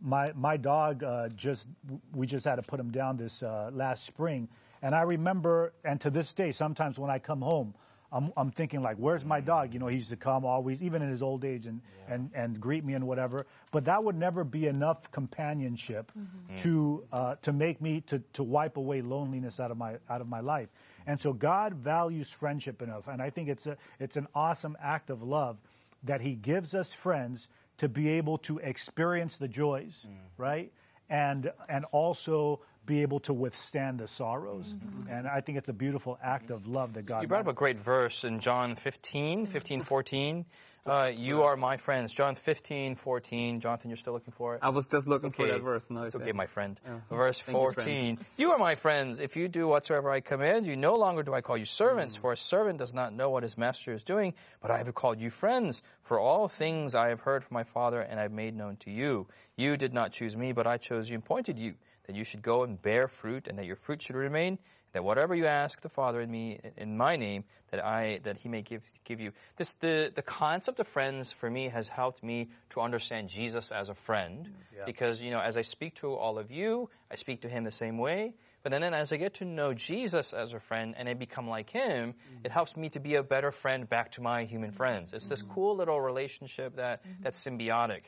my 0.00 0.32
my 0.36 0.56
dog 0.56 1.02
uh, 1.02 1.28
just 1.30 1.66
we 2.14 2.26
just 2.26 2.44
had 2.44 2.56
to 2.56 2.62
put 2.62 2.78
him 2.78 2.90
down 2.90 3.16
this 3.16 3.42
uh, 3.42 3.70
last 3.72 4.04
spring, 4.04 4.48
and 4.82 4.94
I 4.94 5.02
remember, 5.02 5.72
and 5.84 6.00
to 6.02 6.10
this 6.10 6.32
day, 6.32 6.52
sometimes 6.52 6.98
when 6.98 7.10
I 7.10 7.18
come 7.18 7.40
home, 7.40 7.74
I'm 8.10 8.32
I'm 8.36 8.50
thinking 8.50 8.82
like, 8.82 8.96
where's 8.96 9.24
my 9.24 9.40
mm. 9.40 9.46
dog? 9.46 9.74
You 9.74 9.80
know, 9.80 9.86
he 9.86 9.96
used 9.96 10.10
to 10.10 10.16
come 10.16 10.44
always, 10.44 10.82
even 10.82 11.02
in 11.02 11.10
his 11.10 11.22
old 11.22 11.44
age, 11.44 11.66
and 11.66 11.80
and 12.08 12.30
and 12.34 12.58
greet 12.58 12.84
me 12.84 12.94
and 12.94 13.06
whatever. 13.06 13.46
But 13.70 13.84
that 13.84 14.02
would 14.02 14.16
never 14.16 14.44
be 14.44 14.66
enough 14.66 15.10
companionship 15.10 16.10
mm-hmm. 16.18 16.56
to 16.62 17.04
uh, 17.12 17.34
to 17.42 17.52
make 17.52 17.82
me 17.82 18.00
to 18.02 18.22
to 18.34 18.42
wipe 18.42 18.76
away 18.76 19.02
loneliness 19.02 19.60
out 19.60 19.70
of 19.70 19.76
my 19.76 19.96
out 20.08 20.20
of 20.20 20.28
my 20.28 20.40
life. 20.40 20.68
And 21.06 21.20
so 21.20 21.32
God 21.32 21.74
values 21.74 22.30
friendship 22.30 22.82
enough, 22.82 23.08
and 23.08 23.20
I 23.20 23.30
think 23.30 23.48
it's 23.48 23.66
a 23.66 23.76
it's 23.98 24.16
an 24.16 24.26
awesome 24.34 24.76
act 24.80 25.10
of 25.10 25.22
love 25.22 25.58
that 26.04 26.20
He 26.22 26.34
gives 26.34 26.74
us 26.74 26.92
friends 26.94 27.48
to 27.78 27.88
be 27.88 28.08
able 28.10 28.38
to 28.38 28.58
experience 28.58 29.36
the 29.36 29.48
joys, 29.48 30.06
mm. 30.08 30.14
right? 30.38 30.72
And 31.10 31.52
and 31.68 31.84
also 31.92 32.60
be 32.88 33.02
able 33.02 33.20
to 33.20 33.32
withstand 33.34 34.00
the 34.00 34.08
sorrows. 34.08 34.74
And 35.08 35.28
I 35.28 35.40
think 35.42 35.58
it's 35.58 35.68
a 35.68 35.72
beautiful 35.74 36.18
act 36.22 36.50
of 36.50 36.66
love 36.66 36.94
that 36.94 37.06
God 37.06 37.22
You 37.22 37.28
brought 37.28 37.42
up 37.42 37.46
a 37.48 37.52
great 37.52 37.78
verse 37.78 38.24
in 38.24 38.40
John 38.40 38.74
15, 38.74 39.46
15, 39.46 39.82
14. 39.82 40.44
Uh, 40.86 41.12
you 41.14 41.42
are 41.42 41.54
my 41.54 41.76
friends. 41.76 42.14
John 42.14 42.34
15, 42.34 42.94
14. 42.94 43.60
Jonathan, 43.60 43.90
you're 43.90 43.98
still 43.98 44.14
looking 44.14 44.32
for 44.32 44.54
it? 44.54 44.60
I 44.62 44.70
was 44.70 44.86
just 44.86 45.06
looking 45.06 45.32
for 45.32 45.42
okay. 45.42 45.52
that 45.52 45.60
verse. 45.60 45.84
No, 45.90 46.04
it's 46.04 46.14
it's 46.14 46.22
okay, 46.22 46.32
my 46.32 46.46
friend. 46.46 46.80
Yeah. 46.82 47.00
Verse 47.14 47.42
Thank 47.42 47.58
you, 47.58 47.72
friend. 47.72 48.16
14. 48.16 48.18
You 48.38 48.52
are 48.52 48.58
my 48.58 48.74
friends 48.74 49.20
if 49.20 49.36
you 49.36 49.48
do 49.48 49.68
whatsoever 49.68 50.10
I 50.10 50.20
command 50.20 50.66
you. 50.66 50.76
No 50.76 50.94
longer 50.94 51.22
do 51.22 51.34
I 51.34 51.42
call 51.42 51.58
you 51.58 51.66
servants, 51.66 52.16
Mm. 52.16 52.20
for 52.22 52.32
a 52.32 52.38
servant 52.38 52.78
does 52.78 52.94
not 52.94 53.12
know 53.12 53.28
what 53.28 53.42
his 53.42 53.58
master 53.58 53.92
is 53.92 54.02
doing, 54.02 54.32
but 54.62 54.70
I 54.70 54.78
have 54.78 54.94
called 54.94 55.20
you 55.20 55.28
friends. 55.28 55.82
For 56.04 56.18
all 56.18 56.48
things 56.48 56.94
I 56.94 57.10
have 57.10 57.20
heard 57.20 57.44
from 57.44 57.52
my 57.54 57.64
Father 57.64 58.00
and 58.00 58.18
I 58.18 58.22
have 58.22 58.32
made 58.32 58.56
known 58.56 58.76
to 58.78 58.90
you. 58.90 59.26
You 59.56 59.76
did 59.76 59.92
not 59.92 60.12
choose 60.12 60.38
me, 60.38 60.52
but 60.52 60.66
I 60.66 60.78
chose 60.78 61.10
you 61.10 61.16
and 61.16 61.24
pointed 61.24 61.58
you, 61.58 61.74
that 62.08 62.16
you 62.16 62.24
should 62.24 62.42
go 62.42 62.64
and 62.64 62.80
bear 62.80 63.06
fruit, 63.06 63.46
and 63.46 63.58
that 63.58 63.66
your 63.66 63.76
fruit 63.76 64.02
should 64.02 64.16
remain, 64.16 64.58
that 64.92 65.04
whatever 65.04 65.34
you 65.34 65.44
ask 65.44 65.82
the 65.82 65.90
Father 65.90 66.22
in 66.22 66.30
me 66.30 66.58
in 66.78 66.96
my 66.96 67.16
name, 67.16 67.44
that 67.70 67.84
I 67.84 68.20
that 68.22 68.38
He 68.38 68.48
may 68.48 68.62
give 68.62 68.82
give 69.04 69.20
you. 69.20 69.32
This 69.56 69.74
the 69.74 70.10
the 70.14 70.22
concept 70.22 70.80
of 70.80 70.88
friends 70.88 71.32
for 71.32 71.50
me 71.50 71.68
has 71.68 71.86
helped 71.86 72.22
me 72.24 72.48
to 72.70 72.80
understand 72.80 73.28
Jesus 73.28 73.70
as 73.70 73.90
a 73.90 73.94
friend, 73.94 74.48
mm, 74.48 74.86
because 74.86 75.20
you 75.20 75.30
know 75.30 75.40
as 75.40 75.58
I 75.58 75.62
speak 75.62 75.96
to 75.96 76.14
all 76.14 76.38
of 76.38 76.50
you, 76.50 76.88
I 77.10 77.16
speak 77.16 77.42
to 77.42 77.48
Him 77.48 77.64
the 77.64 77.70
same 77.70 77.98
way. 77.98 78.34
But 78.62 78.72
then, 78.72 78.82
as 78.82 79.12
I 79.12 79.18
get 79.18 79.34
to 79.34 79.44
know 79.44 79.72
Jesus 79.72 80.32
as 80.32 80.52
a 80.52 80.58
friend 80.58 80.94
and 80.98 81.08
I 81.08 81.14
become 81.14 81.48
like 81.48 81.70
Him, 81.70 82.14
mm. 82.14 82.44
it 82.44 82.50
helps 82.50 82.74
me 82.74 82.88
to 82.90 83.00
be 83.00 83.16
a 83.16 83.22
better 83.22 83.52
friend 83.52 83.88
back 83.88 84.12
to 84.12 84.22
my 84.22 84.44
human 84.44 84.72
friends. 84.72 85.12
It's 85.12 85.26
this 85.26 85.42
mm. 85.42 85.50
cool 85.54 85.76
little 85.76 86.00
relationship 86.00 86.76
that 86.76 87.02
mm-hmm. 87.02 87.22
that's 87.22 87.38
symbiotic 87.38 88.02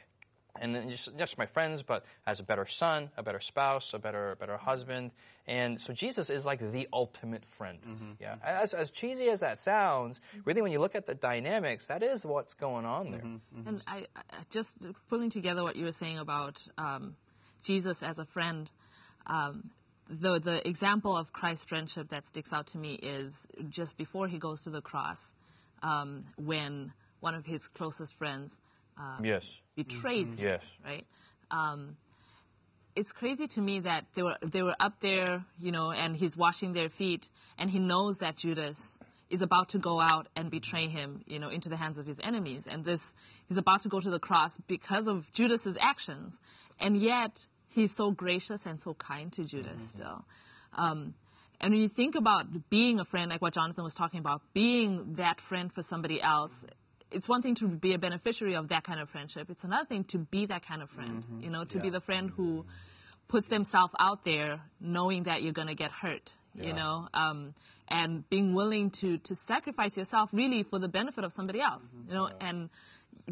and 0.60 0.74
then 0.74 0.90
just, 0.90 1.16
just 1.16 1.38
my 1.38 1.46
friends, 1.46 1.82
but 1.82 2.04
as 2.26 2.40
a 2.40 2.42
better 2.42 2.66
son, 2.66 3.10
a 3.16 3.22
better 3.22 3.40
spouse, 3.40 3.94
a 3.94 3.98
better 3.98 4.36
better 4.38 4.56
husband, 4.56 5.10
and 5.46 5.80
so 5.80 5.92
Jesus 5.92 6.30
is 6.30 6.44
like 6.46 6.60
the 6.72 6.88
ultimate 6.92 7.44
friend. 7.44 7.78
Yeah, 8.20 8.36
as 8.44 8.74
as 8.74 8.90
cheesy 8.90 9.28
as 9.28 9.40
that 9.40 9.60
sounds, 9.60 10.20
really 10.44 10.62
when 10.62 10.72
you 10.72 10.80
look 10.80 10.94
at 10.94 11.06
the 11.06 11.14
dynamics, 11.14 11.86
that 11.86 12.02
is 12.02 12.24
what's 12.24 12.54
going 12.54 12.84
on 12.84 13.10
there. 13.10 13.22
And 13.66 13.82
I, 13.86 14.06
I 14.16 14.22
just 14.50 14.78
pulling 15.08 15.30
together 15.30 15.62
what 15.62 15.76
you 15.76 15.84
were 15.84 15.92
saying 15.92 16.18
about 16.18 16.60
um, 16.78 17.16
Jesus 17.62 18.02
as 18.02 18.18
a 18.18 18.24
friend. 18.24 18.70
Um, 19.26 19.70
the 20.08 20.40
the 20.40 20.66
example 20.66 21.16
of 21.16 21.32
Christ's 21.32 21.66
friendship 21.66 22.08
that 22.10 22.24
sticks 22.24 22.52
out 22.52 22.66
to 22.68 22.78
me 22.78 22.94
is 22.94 23.46
just 23.68 23.96
before 23.96 24.26
he 24.26 24.38
goes 24.38 24.62
to 24.64 24.70
the 24.70 24.80
cross, 24.80 25.32
um, 25.82 26.24
when 26.36 26.92
one 27.20 27.34
of 27.34 27.46
his 27.46 27.68
closest 27.68 28.16
friends 28.16 28.56
Yes, 29.22 29.44
betrays 29.76 30.28
him. 30.28 30.38
yes. 30.38 30.62
Right. 30.84 31.06
Um, 31.50 31.96
it's 32.96 33.12
crazy 33.12 33.46
to 33.46 33.60
me 33.60 33.80
that 33.80 34.06
they 34.14 34.22
were 34.22 34.36
they 34.42 34.62
were 34.62 34.76
up 34.80 34.94
there, 35.00 35.44
you 35.58 35.72
know, 35.72 35.90
and 35.90 36.16
he's 36.16 36.36
washing 36.36 36.72
their 36.72 36.88
feet, 36.88 37.28
and 37.58 37.70
he 37.70 37.78
knows 37.78 38.18
that 38.18 38.36
Judas 38.36 38.98
is 39.30 39.42
about 39.42 39.68
to 39.70 39.78
go 39.78 40.00
out 40.00 40.26
and 40.34 40.50
betray 40.50 40.88
him, 40.88 41.22
you 41.26 41.38
know, 41.38 41.48
into 41.48 41.68
the 41.68 41.76
hands 41.76 41.98
of 41.98 42.06
his 42.06 42.18
enemies, 42.22 42.66
and 42.68 42.84
this 42.84 43.14
he's 43.48 43.56
about 43.56 43.82
to 43.82 43.88
go 43.88 44.00
to 44.00 44.10
the 44.10 44.18
cross 44.18 44.58
because 44.66 45.06
of 45.06 45.30
Judas's 45.32 45.76
actions, 45.80 46.40
and 46.80 47.00
yet 47.00 47.46
he's 47.68 47.94
so 47.94 48.10
gracious 48.10 48.66
and 48.66 48.80
so 48.80 48.94
kind 48.94 49.32
to 49.32 49.44
Judas 49.44 49.80
still. 49.94 50.24
Um, 50.74 51.14
and 51.60 51.72
when 51.72 51.80
you 51.80 51.88
think 51.88 52.14
about 52.14 52.70
being 52.70 53.00
a 53.00 53.04
friend, 53.04 53.30
like 53.30 53.42
what 53.42 53.52
Jonathan 53.52 53.84
was 53.84 53.94
talking 53.94 54.18
about, 54.18 54.42
being 54.54 55.14
that 55.16 55.40
friend 55.40 55.72
for 55.72 55.82
somebody 55.82 56.20
else, 56.20 56.64
it's 57.10 57.28
one 57.28 57.42
thing 57.42 57.54
to 57.56 57.68
be 57.68 57.94
a 57.94 57.98
beneficiary 57.98 58.54
of 58.54 58.68
that 58.68 58.84
kind 58.84 59.00
of 59.00 59.08
friendship. 59.08 59.50
It's 59.50 59.64
another 59.64 59.86
thing 59.86 60.04
to 60.04 60.18
be 60.18 60.46
that 60.46 60.66
kind 60.66 60.82
of 60.82 60.90
friend, 60.90 61.22
mm-hmm. 61.22 61.40
you 61.40 61.50
know, 61.50 61.64
to 61.64 61.78
be 61.80 61.90
the 61.90 62.00
friend 62.00 62.30
who 62.36 62.60
mm-hmm. 62.60 62.68
puts 63.28 63.48
themselves 63.48 63.92
out 63.98 64.24
there 64.24 64.60
knowing 64.80 65.24
that 65.24 65.42
you're 65.42 65.52
going 65.52 65.68
to 65.68 65.74
get 65.74 65.90
hurt, 65.90 66.32
Yeah. 66.54 66.66
you 66.66 66.72
know, 66.74 67.08
um, 67.14 67.54
and 67.88 68.28
being 68.30 68.54
willing 68.54 68.90
to, 68.90 69.18
to 69.18 69.34
sacrifice 69.34 69.96
yourself 69.96 70.30
really 70.32 70.62
for 70.62 70.78
the 70.78 70.88
benefit 70.88 71.24
of 71.24 71.32
somebody 71.32 71.60
else, 71.60 71.84
mm-hmm. 71.86 72.08
you 72.08 72.14
know, 72.14 72.30
and 72.40 72.70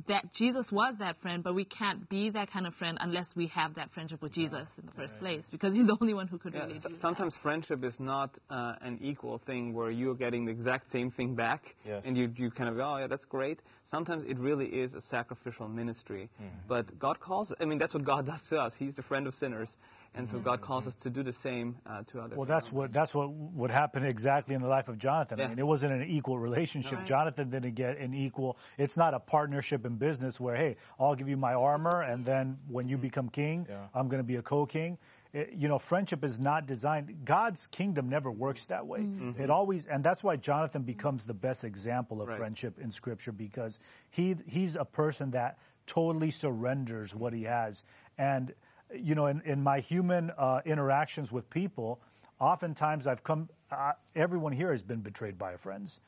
that 0.07 0.33
Jesus 0.33 0.71
was 0.71 0.99
that 0.99 1.17
friend, 1.17 1.43
but 1.43 1.55
we 1.55 1.65
can't 1.65 2.09
be 2.09 2.31
that 2.31 2.51
kind 2.51 2.67
of 2.67 2.75
friend 2.75 2.99
unless 3.01 3.35
we 3.35 3.49
have 3.49 3.75
that 3.75 3.91
friendship 3.91 4.23
with 4.23 4.33
Jesus 4.33 4.69
in 4.79 4.87
the 4.87 4.93
first 4.93 5.19
place, 5.19 5.49
because 5.51 5.75
he's 5.75 5.87
the 5.87 5.97
only 6.01 6.15
one 6.15 6.29
who 6.29 6.39
could 6.39 6.55
Yeah, 6.55 6.61
really 6.61 6.75
s- 6.77 6.83
do 6.83 6.89
that. 6.91 6.97
sometimes 6.99 7.37
friendship 7.37 7.85
is 7.85 7.99
not 7.99 8.39
uh, 8.51 8.75
an 8.81 8.99
equal 9.03 9.39
thing 9.39 9.73
where 9.75 9.91
you're 9.91 10.15
getting 10.15 10.45
the 10.45 10.53
exact 10.53 10.89
same 10.89 11.11
thing 11.11 11.35
back, 11.35 11.75
Yes. 11.87 12.03
and 12.05 12.17
you, 12.17 12.33
you 12.37 12.51
kind 12.51 12.69
of 12.71 12.77
go, 12.77 12.85
oh 12.95 12.99
yeah 12.99 13.07
that's 13.07 13.25
great. 13.25 13.61
Sometimes 13.83 14.25
it 14.27 14.39
really 14.39 14.67
is 14.67 14.95
a 14.95 15.01
sacrificial 15.01 15.69
ministry, 15.69 16.29
but 16.69 16.99
God 16.99 17.19
calls. 17.21 17.53
I 17.61 17.65
mean 17.65 17.79
that's 17.79 17.95
what 17.95 18.05
God 18.05 18.27
does 18.33 18.45
to 18.51 18.61
us. 18.61 18.77
He's 18.77 18.95
the 18.95 19.03
friend 19.03 19.27
of 19.27 19.35
sinners, 19.35 19.77
and 20.15 20.29
so 20.29 20.39
God 20.39 20.61
calls 20.61 20.87
us 20.87 20.95
to 20.97 21.11
do 21.11 21.23
the 21.23 21.33
same 21.33 21.77
uh, 21.87 22.03
to 22.09 22.21
others. 22.21 22.37
Well, 22.37 22.47
that's 22.47 22.73
what 22.73 22.93
that's 22.93 23.15
what 23.15 23.31
would 23.33 23.71
happen 23.71 24.05
exactly 24.05 24.55
in 24.55 24.61
the 24.61 24.69
life 24.69 24.89
of 24.89 24.99
Jonathan. 24.99 25.41
I 25.41 25.49
mean, 25.49 25.59
it 25.59 25.67
wasn't 25.67 25.93
an 25.93 26.09
equal 26.09 26.39
relationship. 26.39 26.99
Right. 26.99 27.07
Jonathan 27.07 27.51
didn't 27.51 27.75
get 27.75 27.99
an 27.99 28.15
equal. 28.15 28.57
It's 28.79 28.97
not 28.97 29.15
a 29.15 29.21
partnership 29.21 29.87
in 29.87 29.97
business 29.97 30.41
where, 30.41 30.57
hey, 30.57 30.77
I'll 30.99 31.15
give 31.15 31.29
you 31.29 31.37
my 31.37 31.55
armor, 31.55 32.03
and 32.03 32.25
then 32.25 32.59
when 32.69 32.89
you 32.89 32.99
become 32.99 33.29
king, 33.29 33.67
Yeah. 33.69 33.87
I'm 33.95 34.09
going 34.09 34.21
to 34.21 34.27
be 34.27 34.37
a 34.37 34.43
co-king. 34.43 34.99
It- 35.33 35.53
you 35.53 35.69
know, 35.69 35.79
friendship 35.79 36.25
is 36.25 36.41
not 36.41 36.67
designed. 36.67 37.25
God's 37.27 37.67
kingdom 37.67 38.09
never 38.09 38.31
works 38.31 38.65
that 38.67 38.87
way. 38.87 39.07
It 39.39 39.51
always, 39.51 39.85
and 39.87 40.03
that's 40.03 40.25
why 40.25 40.37
Jonathan 40.37 40.83
becomes 40.83 41.27
the 41.27 41.35
best 41.35 41.65
example 41.65 42.23
of 42.23 42.29
Right. 42.29 42.39
friendship 42.39 42.79
in 42.81 42.91
Scripture 42.91 43.31
because 43.33 43.79
he 44.11 44.37
he's 44.47 44.75
a 44.75 44.87
person 44.87 45.31
that 45.33 45.59
totally 45.87 46.31
surrenders 46.31 47.15
what 47.15 47.33
he 47.35 47.43
has. 47.45 47.85
And 48.17 48.55
you 48.95 49.15
know, 49.15 49.27
in, 49.27 49.41
in 49.43 49.63
my 49.63 49.81
human 49.81 50.31
uh, 50.37 50.61
interactions 50.65 51.31
with 51.33 51.49
people, 51.51 52.01
oftentimes 52.41 53.07
I've 53.07 53.23
come. 53.25 53.49
Uh, 53.71 53.93
everyone 54.17 54.53
here 54.53 54.71
has 54.71 54.83
been 54.83 55.01
betrayed 55.01 55.39
by 55.39 55.57
friends, 55.57 56.01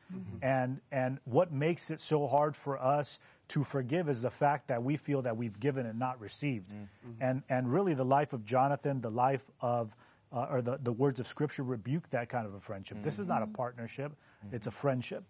and 0.43 0.81
and 0.91 1.19
what 1.25 1.53
makes 1.53 1.91
it 1.91 2.01
so 2.01 2.27
hard 2.27 2.57
for 2.57 2.79
us 2.83 3.19
to 3.49 3.65
forgive 3.65 4.09
is 4.09 4.23
the 4.23 4.31
fact 4.31 4.69
that 4.69 4.83
we 4.83 4.97
feel 4.97 5.23
that 5.23 5.37
we've 5.37 5.59
given 5.61 5.87
and 5.87 5.99
not 5.99 6.19
received, 6.21 6.73
and 7.21 7.43
and 7.51 7.71
really 7.73 7.95
the 7.95 8.05
life 8.05 8.33
of 8.33 8.45
Jonathan, 8.45 9.01
the 9.01 9.11
life 9.11 9.45
of 9.61 9.95
uh, 10.33 10.47
or 10.51 10.63
the, 10.63 10.79
the 10.83 10.93
words 10.93 11.21
of 11.21 11.27
Scripture 11.27 11.65
rebuke 11.65 12.09
that 12.11 12.29
kind 12.29 12.47
of 12.47 12.55
a 12.55 12.61
friendship. 12.61 12.99
This 13.03 13.19
is 13.19 13.27
not 13.27 13.43
a 13.43 13.47
partnership; 13.47 14.13
it's 14.53 14.67
a 14.67 14.71
friendship. 14.71 15.25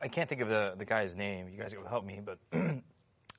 I 0.00 0.08
can't 0.08 0.28
think 0.28 0.42
of 0.42 0.48
the, 0.48 0.74
the 0.76 0.84
guy's 0.84 1.16
name. 1.16 1.48
You 1.48 1.58
guys 1.58 1.74
will 1.74 1.88
help 1.88 2.04
me, 2.04 2.20
but 2.24 2.38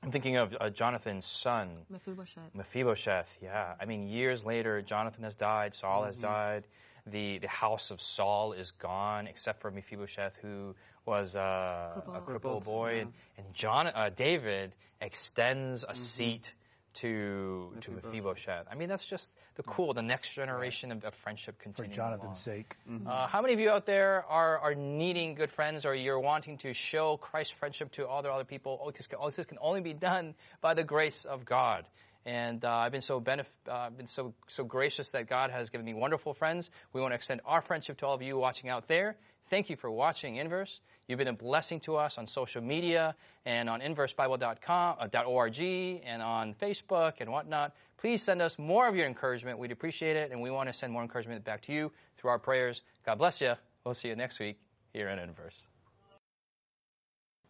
I'm 0.04 0.10
thinking 0.10 0.36
of 0.36 0.54
uh, 0.60 0.70
Jonathan's 0.70 1.24
son, 1.24 1.70
Mephibosheth. 1.90 2.54
Mephibosheth. 2.54 3.28
Yeah, 3.42 3.74
I 3.80 3.84
mean, 3.86 4.06
years 4.08 4.44
later, 4.44 4.82
Jonathan 4.82 5.24
has 5.24 5.34
died, 5.34 5.74
Saul 5.74 6.04
has 6.04 6.18
died, 6.18 6.64
the 7.06 7.38
the 7.38 7.48
house 7.48 7.90
of 7.90 8.00
Saul 8.00 8.52
is 8.52 8.70
gone, 8.70 9.26
except 9.26 9.60
for 9.62 9.70
Mephibosheth, 9.70 10.36
who 10.42 10.74
was 11.06 11.36
uh, 11.36 11.40
a 11.40 12.02
Crippled. 12.04 12.26
crippled 12.26 12.64
boy, 12.64 13.00
and, 13.00 13.12
and 13.38 13.46
John 13.54 13.86
uh, 13.86 14.10
David 14.14 14.72
extends 15.00 15.84
a 15.88 15.94
seat 15.94 16.52
to 16.94 17.72
to 17.80 17.90
Mephibosheth. 17.90 18.66
I 18.70 18.74
mean, 18.74 18.88
that's 18.88 19.06
just 19.06 19.32
the 19.56 19.62
cool, 19.62 19.92
the 19.92 20.02
next 20.02 20.30
generation 20.34 20.92
of, 20.92 21.04
of 21.04 21.14
friendship 21.14 21.56
For 21.58 21.64
continuing. 21.64 21.94
Jonathan's 21.94 22.24
along. 22.24 22.34
sake, 22.36 22.76
Uh, 23.06 23.26
how 23.26 23.40
many 23.42 23.54
of 23.54 23.60
you 23.60 23.70
out 23.70 23.86
there 23.86 24.24
are, 24.28 24.58
are 24.58 24.74
needing 24.74 25.34
good 25.34 25.50
friends 25.50 25.84
or 25.84 25.94
you're 25.94 26.20
wanting 26.20 26.58
to 26.58 26.72
show 26.72 27.16
Christ's 27.16 27.52
friendship 27.52 27.92
to 27.92 28.08
other 28.08 28.30
other 28.30 28.44
people? 28.44 28.78
All 28.80 28.90
this, 28.90 29.06
can, 29.06 29.18
all 29.18 29.30
this 29.30 29.46
can 29.46 29.58
only 29.60 29.80
be 29.80 29.92
done 29.92 30.34
by 30.60 30.74
the 30.74 30.84
grace 30.84 31.24
of 31.24 31.44
God. 31.44 31.84
And 32.26 32.64
uh, 32.64 32.70
I've 32.72 32.92
been 32.92 33.02
so 33.02 33.20
benef- 33.20 33.44
uh, 33.68 33.90
been 33.90 34.06
so 34.06 34.32
so 34.48 34.64
gracious 34.64 35.10
that 35.10 35.28
God 35.28 35.50
has 35.50 35.68
given 35.68 35.84
me 35.84 35.92
wonderful 35.92 36.32
friends. 36.32 36.70
We 36.94 37.02
want 37.02 37.12
to 37.12 37.16
extend 37.16 37.42
our 37.44 37.60
friendship 37.60 37.98
to 37.98 38.06
all 38.06 38.14
of 38.14 38.22
you 38.22 38.38
watching 38.38 38.70
out 38.70 38.88
there. 38.88 39.16
Thank 39.50 39.68
you 39.68 39.76
for 39.76 39.90
watching 39.90 40.36
Inverse. 40.36 40.80
You've 41.06 41.18
been 41.18 41.28
a 41.28 41.32
blessing 41.32 41.80
to 41.80 41.96
us 41.96 42.16
on 42.16 42.26
social 42.26 42.62
media 42.62 43.14
and 43.44 43.68
on 43.68 43.80
inversebible.com, 43.80 44.96
uh, 44.98 45.22
.org, 45.26 45.60
and 45.60 46.22
on 46.22 46.54
Facebook 46.54 47.14
and 47.20 47.30
whatnot. 47.30 47.74
Please 47.98 48.22
send 48.22 48.40
us 48.40 48.58
more 48.58 48.88
of 48.88 48.96
your 48.96 49.06
encouragement. 49.06 49.58
We'd 49.58 49.72
appreciate 49.72 50.16
it, 50.16 50.32
and 50.32 50.40
we 50.40 50.50
want 50.50 50.68
to 50.68 50.72
send 50.72 50.92
more 50.92 51.02
encouragement 51.02 51.44
back 51.44 51.60
to 51.62 51.72
you 51.72 51.92
through 52.16 52.30
our 52.30 52.38
prayers. 52.38 52.82
God 53.04 53.18
bless 53.18 53.40
you. 53.40 53.54
We'll 53.84 53.94
see 53.94 54.08
you 54.08 54.16
next 54.16 54.38
week 54.38 54.58
here 54.92 55.08
in 55.10 55.18
Inverse. 55.18 55.66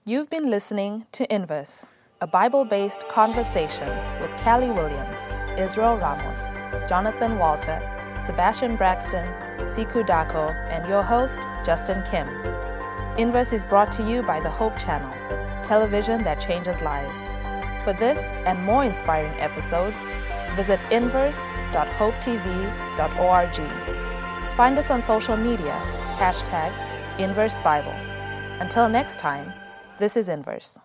You've 0.04 0.28
been 0.28 0.50
listening 0.50 1.06
to 1.12 1.32
Inverse, 1.32 1.86
a 2.20 2.26
Bible 2.26 2.64
based 2.64 3.08
conversation 3.08 3.88
with 4.20 4.30
Callie 4.38 4.70
Williams, 4.70 5.18
Israel 5.56 5.96
Ramos, 5.96 6.50
Jonathan 6.88 7.38
Walter, 7.38 7.80
Sebastian 8.20 8.76
Braxton, 8.76 9.26
Sikhu 9.60 10.04
Daco, 10.06 10.54
and 10.68 10.86
your 10.88 11.02
host, 11.02 11.40
Justin 11.64 12.02
Kim. 12.10 12.28
Inverse 13.16 13.52
is 13.52 13.64
brought 13.64 13.92
to 13.92 14.02
you 14.02 14.22
by 14.22 14.40
the 14.40 14.50
Hope 14.50 14.76
Channel, 14.76 15.12
television 15.62 16.24
that 16.24 16.40
changes 16.40 16.82
lives. 16.82 17.22
For 17.84 17.92
this 17.92 18.30
and 18.46 18.60
more 18.64 18.84
inspiring 18.84 19.38
episodes, 19.40 19.96
visit 20.56 20.80
inverse.hopetv.org. 20.90 23.54
Find 24.56 24.78
us 24.78 24.90
on 24.90 25.02
social 25.02 25.36
media, 25.36 25.80
hashtag 26.16 26.72
Inverse 27.18 27.58
Bible. 27.60 27.94
Until 28.60 28.88
next 28.88 29.18
time, 29.18 29.52
this 29.98 30.16
is 30.16 30.28
Inverse. 30.28 30.78